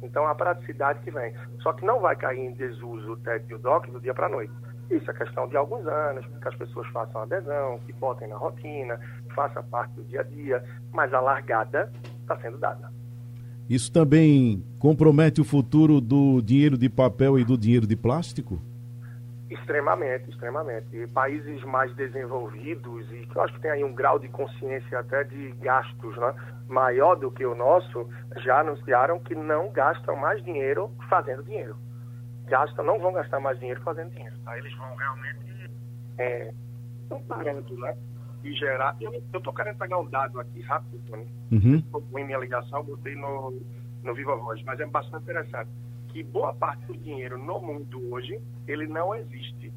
Então 0.03 0.27
a 0.27 0.35
praticidade 0.35 1.01
que 1.01 1.11
vem. 1.11 1.35
Só 1.61 1.73
que 1.73 1.85
não 1.85 2.01
vai 2.01 2.17
cair 2.17 2.41
em 2.41 2.53
desuso 2.53 3.13
o 3.13 3.17
TED 3.17 3.45
e 3.51 3.55
o 3.55 3.59
DOC 3.59 3.91
do 3.91 4.01
dia 4.01 4.15
para 4.15 4.27
a 4.27 4.31
noite. 4.31 4.53
Isso 4.91 5.09
é 5.09 5.15
questão 5.15 5.47
de 5.47 5.57
alguns 5.57 5.87
anos, 5.87 6.27
que 6.27 6.49
as 6.49 6.55
pessoas 6.57 6.87
façam 6.89 7.23
adesão, 7.23 7.79
que 7.87 7.93
botem 7.93 8.27
na 8.27 8.37
rotina, 8.37 8.99
faça 9.35 9.63
parte 9.63 9.93
do 9.95 10.03
dia 10.03 10.21
a 10.21 10.25
dia, 10.25 10.65
mas 10.93 11.15
a 11.15 11.21
largada 11.21 11.93
está 12.23 12.37
sendo 12.39 12.59
dada. 12.59 12.91
Isso 13.69 13.93
também 13.93 14.65
compromete 14.81 15.41
o 15.41 15.45
futuro 15.45 16.01
do 16.01 16.43
dinheiro 16.43 16.77
de 16.77 16.89
papel 16.89 17.39
e 17.39 17.45
do 17.45 17.57
dinheiro 17.57 17.87
de 17.87 17.95
plástico? 17.95 18.61
Extremamente, 19.49 20.29
extremamente. 20.29 20.89
E 20.93 21.07
países 21.07 21.63
mais 21.63 21.95
desenvolvidos 21.95 23.07
e 23.13 23.27
que 23.27 23.37
eu 23.37 23.43
acho 23.43 23.55
que 23.55 23.61
tem 23.61 23.71
aí 23.71 23.85
um 23.85 23.95
grau 23.95 24.19
de 24.19 24.29
consciência 24.29 24.99
até 24.99 25.23
de 25.23 25.53
gastos 25.61 26.17
né, 26.17 26.35
maior 26.69 27.15
do 27.15 27.31
que 27.31 27.47
o 27.47 27.55
nosso, 27.55 28.09
já 28.39 28.61
anunciaram 28.61 29.21
que 29.21 29.37
não 29.37 29.71
gastam 29.71 30.17
mais 30.17 30.43
dinheiro 30.43 30.91
fazendo 31.09 31.45
dinheiro 31.45 31.77
gastam, 32.51 32.85
não 32.85 32.99
vão 32.99 33.13
gastar 33.13 33.41
mais 33.41 33.59
dinheiro 33.59 33.81
fazendo 33.83 34.11
dinheiro. 34.11 34.37
Tá? 34.45 34.59
Eles 34.59 34.77
vão 34.77 34.95
realmente 34.97 35.71
é, 36.19 36.53
um 37.11 37.23
parâmetro, 37.23 37.79
né? 37.79 37.97
E 38.45 38.53
gerar. 38.55 38.97
Eu 39.01 39.13
estou 39.15 39.55
querendo 39.55 39.79
pegar 39.79 39.99
um 39.99 40.09
dado 40.09 40.41
aqui 40.41 40.61
rápido, 40.63 40.99
Tony. 41.07 41.27
Uhum. 41.53 42.19
Em 42.19 42.25
minha 42.25 42.39
ligação, 42.39 42.83
botei 42.83 43.15
no, 43.15 43.59
no 44.03 44.15
Viva 44.15 44.37
Voz, 44.37 44.63
mas 44.65 44.81
é 44.81 44.87
bastante 44.87 45.23
interessante. 45.23 45.71
Que 46.09 46.23
boa 46.23 46.53
parte 46.53 46.85
do 46.87 46.97
dinheiro 46.97 47.39
no 47.39 47.61
mundo 47.61 48.13
hoje, 48.13 48.41
ele 48.67 48.87
não 48.87 49.15
existe. 49.15 49.73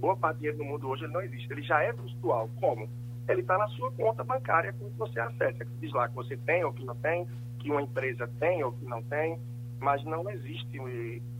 Boa 0.00 0.16
parte 0.16 0.36
do 0.36 0.40
dinheiro 0.40 0.58
no 0.58 0.64
mundo 0.64 0.88
hoje, 0.88 1.04
ele 1.04 1.12
não 1.12 1.20
existe. 1.20 1.52
Ele 1.52 1.62
já 1.62 1.82
é 1.82 1.92
virtual. 1.92 2.48
Como? 2.58 2.88
Ele 3.28 3.42
está 3.42 3.58
na 3.58 3.68
sua 3.68 3.92
conta 3.92 4.24
bancária 4.24 4.72
quando 4.72 4.96
você 4.96 5.20
acessa. 5.20 5.64
Que 5.64 5.76
diz 5.80 5.92
lá 5.92 6.08
que 6.08 6.14
você 6.14 6.36
tem 6.38 6.64
ou 6.64 6.72
que 6.72 6.84
não 6.84 6.96
tem, 6.96 7.28
que 7.58 7.70
uma 7.70 7.82
empresa 7.82 8.28
tem 8.40 8.64
ou 8.64 8.72
que 8.72 8.84
não 8.86 9.02
tem 9.02 9.38
mas 9.80 10.02
não 10.04 10.28
existe 10.30 10.78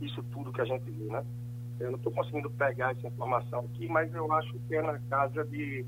isso 0.01 0.23
tudo 0.31 0.51
que 0.51 0.61
a 0.61 0.65
gente 0.65 0.89
viu, 0.89 1.11
né? 1.11 1.23
Eu 1.79 1.91
não 1.91 1.97
estou 1.97 2.11
conseguindo 2.11 2.49
pegar 2.51 2.91
essa 2.91 3.07
informação 3.07 3.61
aqui, 3.61 3.87
mas 3.87 4.13
eu 4.13 4.31
acho 4.33 4.53
que 4.67 4.75
é 4.75 4.81
na 4.81 4.99
casa 5.09 5.45
de 5.45 5.85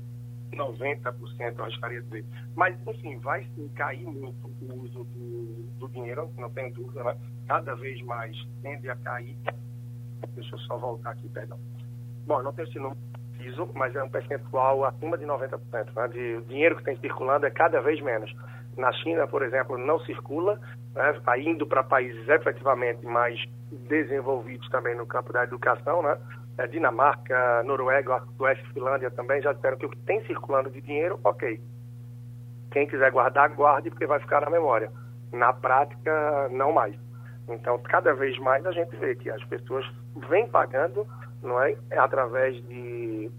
90%, 0.52 1.58
eu 1.58 1.64
arriscaria 1.64 2.02
dizer. 2.02 2.24
Mas, 2.54 2.76
enfim, 2.86 3.18
vai 3.18 3.44
sim 3.54 3.68
cair 3.74 4.06
muito 4.06 4.46
o 4.62 4.82
uso 4.82 5.04
do, 5.04 5.78
do 5.78 5.88
dinheiro, 5.88 6.30
não 6.38 6.50
tenho 6.50 6.72
dúvida, 6.72 7.04
né? 7.04 7.16
cada 7.46 7.74
vez 7.74 8.00
mais 8.02 8.36
tende 8.62 8.88
a 8.88 8.96
cair. 8.96 9.36
Deixa 10.34 10.54
eu 10.54 10.58
só 10.60 10.78
voltar 10.78 11.10
aqui, 11.10 11.28
perdão. 11.28 11.58
Bom, 12.26 12.42
não 12.42 12.52
tenho 12.52 12.68
esse 12.68 12.78
número 12.78 12.96
preciso, 13.42 13.68
mas 13.74 13.94
é 13.96 14.02
um 14.02 14.08
percentual 14.08 14.84
acima 14.84 15.18
de 15.18 15.24
90%. 15.24 15.58
Né? 15.94 16.08
De, 16.08 16.36
o 16.36 16.42
dinheiro 16.42 16.76
que 16.76 16.84
tem 16.84 16.96
circulando 16.98 17.46
é 17.46 17.50
cada 17.50 17.80
vez 17.80 18.00
menos. 18.00 18.32
Na 18.76 18.92
China, 18.92 19.26
por 19.26 19.42
exemplo, 19.42 19.76
não 19.76 19.98
circula, 20.00 20.58
né? 20.94 21.20
Tá 21.24 21.38
indo 21.38 21.66
para 21.66 21.82
países 21.82 22.28
efetivamente 22.28 23.04
mais 23.04 23.42
desenvolvidos 23.70 24.68
também 24.68 24.94
no 24.94 25.06
campo 25.06 25.32
da 25.32 25.44
educação, 25.44 26.02
né? 26.02 26.16
É, 26.58 26.66
Dinamarca, 26.66 27.62
Noruega, 27.64 28.22
Suécia, 28.36 28.64
Finlândia 28.74 29.10
também 29.10 29.40
já 29.40 29.52
disseram 29.52 29.78
que 29.78 29.86
o 29.86 29.90
que 29.90 29.98
tem 29.98 30.22
circulando 30.26 30.70
de 30.70 30.80
dinheiro, 30.82 31.18
ok. 31.24 31.58
Quem 32.70 32.86
quiser 32.86 33.10
guardar, 33.10 33.48
guarde, 33.50 33.90
porque 33.90 34.06
vai 34.06 34.20
ficar 34.20 34.42
na 34.42 34.50
memória. 34.50 34.90
Na 35.32 35.52
prática, 35.52 36.48
não 36.50 36.72
mais. 36.72 36.94
Então, 37.48 37.78
cada 37.78 38.14
vez 38.14 38.38
mais 38.38 38.64
a 38.66 38.72
gente 38.72 38.94
vê 38.96 39.14
que 39.14 39.30
as 39.30 39.42
pessoas 39.44 39.84
vêm 40.28 40.46
pagando, 40.46 41.06
não 41.42 41.60
é? 41.62 41.76
Através 41.92 42.56
de 42.66 43.30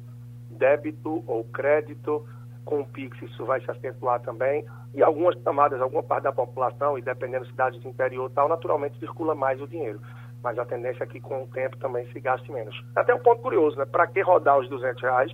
débito 0.49 1.23
ou 1.27 1.43
crédito, 1.45 2.25
com 2.65 2.82
o 2.82 2.86
Pix 2.86 3.21
isso 3.21 3.45
vai 3.45 3.62
se 3.62 3.69
acentuar 3.69 4.19
também. 4.21 4.65
E 4.93 5.02
algumas 5.02 5.36
camadas, 5.43 5.82
alguma 5.82 6.04
parte 6.04 6.23
da 6.23 6.32
população, 6.32 6.97
e 6.97 7.02
dependendo 7.02 7.45
de 7.45 7.52
cidades 7.52 7.82
do 7.82 7.89
interior 7.89 8.30
tal, 8.32 8.47
naturalmente 8.47 8.99
circula 8.99 9.34
mais 9.34 9.62
o 9.62 9.67
dinheiro 9.67 9.99
mas 10.43 10.60
a 10.60 10.65
tendência 10.65 11.06
é 11.06 11.08
que 11.08 11.21
com 11.21 11.43
o 11.43 11.47
tempo 11.47 11.78
também 11.78 12.06
se 12.12 12.19
gaste 12.19 12.52
menos. 12.52 12.76
Até 12.95 13.15
um 13.15 13.19
ponto 13.19 13.41
curioso, 13.41 13.78
né? 13.78 13.86
Para 13.86 14.06
que 14.06 14.21
rodar 14.21 14.60
os 14.60 14.67
200 14.67 15.02
reais, 15.02 15.32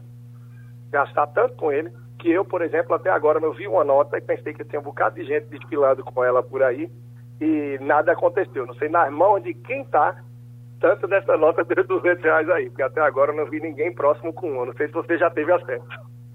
gastar 0.91 1.25
tanto 1.27 1.55
com 1.55 1.71
ele, 1.71 1.91
que 2.19 2.29
eu, 2.29 2.45
por 2.45 2.61
exemplo, 2.61 2.93
até 2.93 3.09
agora 3.09 3.39
eu 3.39 3.53
vi 3.53 3.67
uma 3.67 3.83
nota 3.83 4.17
e 4.17 4.21
pensei 4.21 4.53
que 4.53 4.63
tinha 4.63 4.79
um 4.79 4.83
bocado 4.83 5.15
de 5.15 5.25
gente 5.25 5.47
desfilando 5.47 6.03
com 6.03 6.23
ela 6.23 6.43
por 6.43 6.61
aí 6.61 6.91
e 7.41 7.77
nada 7.81 8.11
aconteceu. 8.11 8.67
Não 8.67 8.75
sei 8.75 8.87
nas 8.87 9.11
mãos 9.11 9.41
de 9.41 9.53
quem 9.53 9.81
está 9.81 10.15
tanto 10.79 11.07
dessa 11.07 11.35
nota 11.35 11.63
de 11.63 11.75
200 11.83 12.23
reais 12.23 12.49
aí, 12.49 12.69
porque 12.69 12.83
até 12.83 13.01
agora 13.01 13.31
eu 13.31 13.35
não 13.35 13.49
vi 13.49 13.59
ninguém 13.59 13.93
próximo 13.93 14.31
com 14.31 14.51
uma. 14.51 14.67
Não 14.67 14.73
sei 14.73 14.87
se 14.87 14.93
você 14.93 15.17
já 15.17 15.29
teve 15.29 15.51
acesso. 15.51 15.87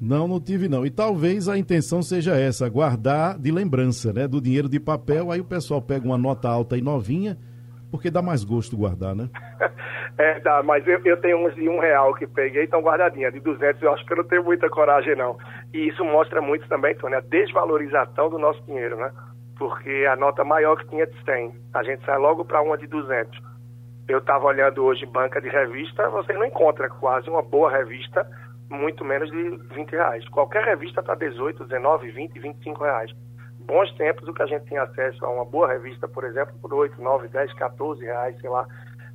Não, 0.05 0.29
não 0.29 0.38
tive 0.38 0.69
não. 0.69 0.85
E 0.85 0.90
talvez 0.90 1.49
a 1.49 1.57
intenção 1.57 2.03
seja 2.03 2.37
essa, 2.37 2.69
guardar 2.69 3.38
de 3.38 3.51
lembrança, 3.51 4.12
né? 4.12 4.29
Do 4.29 4.40
dinheiro 4.40 4.69
de 4.69 4.79
papel, 4.79 5.31
aí 5.31 5.40
o 5.40 5.45
pessoal 5.45 5.81
pega 5.81 6.05
uma 6.05 6.19
nota 6.19 6.49
alta 6.49 6.77
e 6.77 6.83
novinha 6.83 7.38
porque 7.95 8.11
dá 8.11 8.21
mais 8.21 8.43
gosto 8.43 8.77
guardar, 8.77 9.14
né? 9.14 9.31
é, 10.19 10.40
dá, 10.40 10.64
mas 10.64 10.85
eu, 10.85 11.01
eu 11.05 11.17
tenho 11.21 11.47
uns 11.47 11.55
de 11.55 11.69
um 11.69 11.79
real 11.79 12.12
que 12.17 12.27
peguei, 12.27 12.64
estão 12.64 12.83
guardadinhas. 12.83 13.33
De 13.33 13.38
200 13.38 13.81
eu 13.81 13.93
acho 13.93 14.05
que 14.05 14.12
eu 14.12 14.17
não 14.17 14.25
tenho 14.25 14.43
muita 14.43 14.69
coragem, 14.69 15.14
não. 15.14 15.38
E 15.73 15.87
isso 15.87 16.05
mostra 16.05 16.43
muito 16.43 16.67
também, 16.67 16.97
Tony, 16.97 17.14
a 17.14 17.21
desvalorização 17.21 18.29
do 18.29 18.37
nosso 18.37 18.61
dinheiro, 18.64 18.97
né? 18.97 19.12
Porque 19.57 20.09
a 20.11 20.17
nota 20.17 20.43
maior 20.43 20.77
que 20.77 20.88
tinha 20.88 21.07
de 21.07 21.25
100, 21.25 21.55
a 21.73 21.85
gente 21.85 22.05
sai 22.05 22.19
logo 22.19 22.45
para 22.45 22.61
uma 22.61 22.77
de 22.77 22.88
200. 22.88 23.40
Eu 24.09 24.19
estava 24.19 24.45
olhando 24.45 24.83
hoje 24.83 25.07
banca 25.07 25.40
de 25.40 25.49
revista, 25.49 26.09
você 26.09 26.33
não 26.33 26.45
encontra 26.45 26.90
quase 26.90 27.31
uma 27.31 27.43
boa 27.43 27.71
revista, 27.71 28.27
muito 28.75 29.05
menos 29.05 29.31
de 29.31 29.57
20 29.75 29.91
reais. 29.93 30.29
Qualquer 30.29 30.65
revista 30.65 31.01
está 31.01 31.15
18, 31.15 31.65
19, 31.65 32.11
20, 32.11 32.39
25 32.39 32.85
reais 32.85 33.11
bons 33.67 33.91
tempos 33.95 34.29
o 34.29 34.35
que 34.35 34.43
a 34.43 34.47
gente 34.47 34.67
tinha 34.67 34.83
acesso 34.83 35.25
a 35.25 35.31
uma 35.31 35.45
boa 35.45 35.69
revista, 35.69 36.07
por 36.07 36.25
exemplo, 36.25 36.55
por 36.61 36.73
8, 36.73 37.01
9, 37.01 37.29
10, 37.29 37.53
14 37.55 38.05
reais, 38.05 38.39
sei 38.41 38.51
lá. 38.51 38.67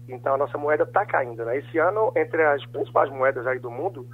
Então 0.08 0.34
a 0.34 0.38
nossa 0.38 0.58
moeda 0.58 0.84
está 0.84 1.06
caindo. 1.06 1.46
Né? 1.46 1.58
Esse 1.58 1.78
ano, 1.78 2.12
entre 2.16 2.44
as 2.44 2.66
principais 2.66 3.10
moedas 3.12 3.46
aí 3.46 3.60
do 3.60 3.70
mundo, 3.70 4.08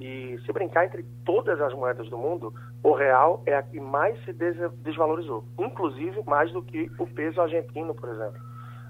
e 0.00 0.38
se 0.44 0.52
brincar 0.52 0.84
entre 0.84 1.04
todas 1.24 1.60
as 1.60 1.72
moedas 1.72 2.08
do 2.10 2.18
mundo, 2.18 2.52
o 2.82 2.92
real 2.92 3.42
é 3.46 3.54
a 3.54 3.62
que 3.62 3.80
mais 3.80 4.22
se 4.24 4.32
desvalorizou, 4.32 5.44
inclusive 5.58 6.22
mais 6.26 6.52
do 6.52 6.62
que 6.62 6.90
o 6.98 7.06
peso 7.06 7.40
argentino, 7.40 7.94
por 7.94 8.10
exemplo, 8.10 8.38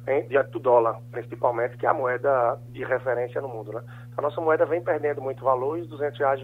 hein? 0.06 0.26
diante 0.28 0.50
do 0.50 0.58
dólar, 0.58 0.98
principalmente, 1.10 1.76
que 1.76 1.86
é 1.86 1.88
a 1.88 1.94
moeda 1.94 2.58
de 2.70 2.84
referência 2.84 3.40
no 3.40 3.48
mundo. 3.48 3.72
Né? 3.72 3.82
A 4.16 4.22
nossa 4.22 4.40
moeda 4.40 4.64
vem 4.64 4.82
perdendo 4.82 5.20
muito 5.20 5.44
valor 5.44 5.78
e 5.78 5.82
os 5.82 5.88
200 5.88 6.18
reais 6.18 6.40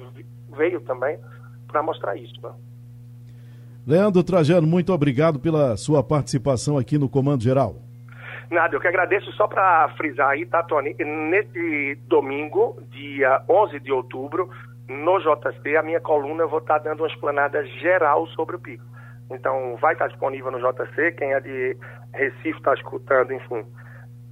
veio 0.56 0.80
também 0.80 1.18
para 1.68 1.82
mostrar 1.82 2.16
isso. 2.16 2.34
Né? 2.42 2.50
Leandro 3.86 4.22
Trajano, 4.22 4.66
muito 4.66 4.92
obrigado 4.92 5.40
pela 5.40 5.76
sua 5.76 6.02
participação 6.02 6.78
aqui 6.78 6.98
no 6.98 7.08
Comando 7.08 7.42
Geral. 7.42 7.76
Nada, 8.50 8.76
eu 8.76 8.80
que 8.80 8.86
agradeço 8.86 9.32
só 9.32 9.48
para 9.48 9.88
frisar 9.96 10.28
aí, 10.28 10.44
tá, 10.44 10.62
Tony? 10.62 10.94
Nesse 11.00 11.98
domingo, 12.06 12.76
dia 12.90 13.42
11 13.48 13.80
de 13.80 13.90
outubro, 13.90 14.50
no 14.86 15.18
JC, 15.18 15.76
a 15.76 15.82
minha 15.82 16.00
coluna 16.00 16.42
eu 16.42 16.48
vou 16.50 16.58
estar 16.58 16.78
tá 16.78 16.90
dando 16.90 17.00
uma 17.00 17.08
explanada 17.08 17.64
geral 17.64 18.26
sobre 18.28 18.56
o 18.56 18.58
pico. 18.58 18.84
Então, 19.30 19.76
vai 19.80 19.94
estar 19.94 20.04
tá 20.04 20.10
disponível 20.10 20.50
no 20.50 20.58
JC, 20.58 21.12
quem 21.12 21.32
é 21.32 21.40
de 21.40 21.76
Recife 22.14 22.58
está 22.58 22.74
escutando, 22.74 23.32
enfim, 23.32 23.64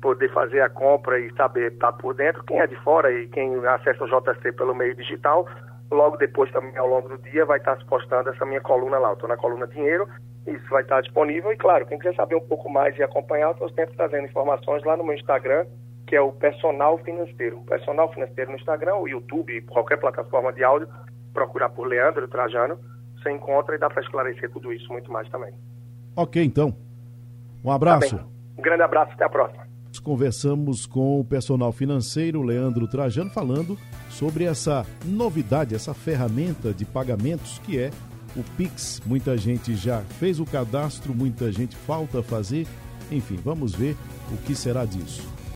poder 0.01 0.33
fazer 0.33 0.61
a 0.61 0.69
compra 0.69 1.19
e 1.19 1.33
saber 1.35 1.73
estar 1.73 1.93
tá 1.93 1.99
por 1.99 2.15
dentro. 2.15 2.45
Quem 2.45 2.61
é 2.61 2.67
de 2.67 2.77
fora 2.77 3.13
e 3.13 3.29
quem 3.29 3.55
acessa 3.67 4.05
o 4.05 4.09
JC 4.09 4.53
pelo 4.53 4.75
meio 4.75 4.95
digital, 4.95 5.47
Logo 5.91 6.17
depois, 6.17 6.51
também 6.53 6.77
ao 6.77 6.87
longo 6.87 7.09
do 7.09 7.19
dia, 7.19 7.45
vai 7.45 7.59
estar 7.59 7.77
se 7.77 7.85
postando 7.85 8.31
essa 8.31 8.47
minha 8.47 8.61
coluna 8.61 8.99
lá. 8.99 9.13
estou 9.13 9.29
na 9.29 9.37
coluna 9.37 9.67
Dinheiro, 9.67 10.09
isso 10.47 10.65
vai 10.71 10.83
estar 10.83 11.01
disponível. 11.01 11.53
E 11.53 11.57
claro, 11.57 11.85
quem 11.85 11.99
quiser 11.99 12.15
saber 12.15 12.37
um 12.37 12.47
pouco 12.47 12.71
mais 12.71 12.97
e 12.97 13.03
acompanhar, 13.03 13.49
eu 13.49 13.53
estou 13.53 13.69
sempre 13.71 13.97
trazendo 13.97 14.27
informações 14.27 14.85
lá 14.85 14.97
no 14.97 15.05
meu 15.05 15.15
Instagram, 15.15 15.67
que 16.07 16.15
é 16.15 16.21
o 16.21 16.31
Personal 16.33 16.97
Financeiro. 16.99 17.61
Personal 17.63 18.13
Financeiro 18.13 18.53
no 18.53 18.57
Instagram, 18.57 18.97
o 18.97 19.09
YouTube, 19.09 19.61
qualquer 19.63 19.99
plataforma 19.99 20.53
de 20.53 20.63
áudio, 20.63 20.89
procurar 21.35 21.71
por 21.71 21.89
Leandro 21.89 22.29
Trajano, 22.29 22.79
você 23.21 23.33
encontra 23.33 23.75
e 23.75 23.79
dá 23.79 23.91
para 23.91 24.03
esclarecer 24.03 24.49
tudo 24.51 24.73
isso 24.73 24.91
muito 24.93 25.11
mais 25.11 25.29
também. 25.29 25.53
Ok, 26.15 26.43
então. 26.43 26.73
Um 27.65 27.71
abraço. 27.71 28.17
Tá 28.17 28.25
um 28.59 28.63
grande 28.63 28.83
abraço, 28.83 29.13
até 29.13 29.25
a 29.25 29.29
próxima. 29.29 29.69
Conversamos 30.03 30.87
com 30.87 31.21
o 31.21 31.25
personal 31.25 31.73
financeiro 31.73 32.43
Leandro 32.43 32.87
Trajano 32.89 33.31
falando 33.31 33.77
sobre 34.09 34.45
essa 34.45 34.87
novidade, 35.05 35.75
essa 35.75 35.93
ferramenta 35.93 36.73
de 36.73 36.85
pagamentos 36.85 37.59
que 37.59 37.79
é 37.79 37.91
o 38.37 38.43
Pix. 38.57 39.03
Muita 39.05 39.37
gente 39.37 39.75
já 39.75 40.01
fez 40.19 40.41
o 40.41 40.45
cadastro, 40.45 41.15
muita 41.15 41.51
gente 41.51 41.77
falta 41.77 42.23
fazer. 42.23 42.67
Enfim, 43.11 43.37
vamos 43.45 43.75
ver 43.75 43.97
o 44.33 44.37
que 44.39 44.55
será 44.55 44.85
disso. 44.85 45.29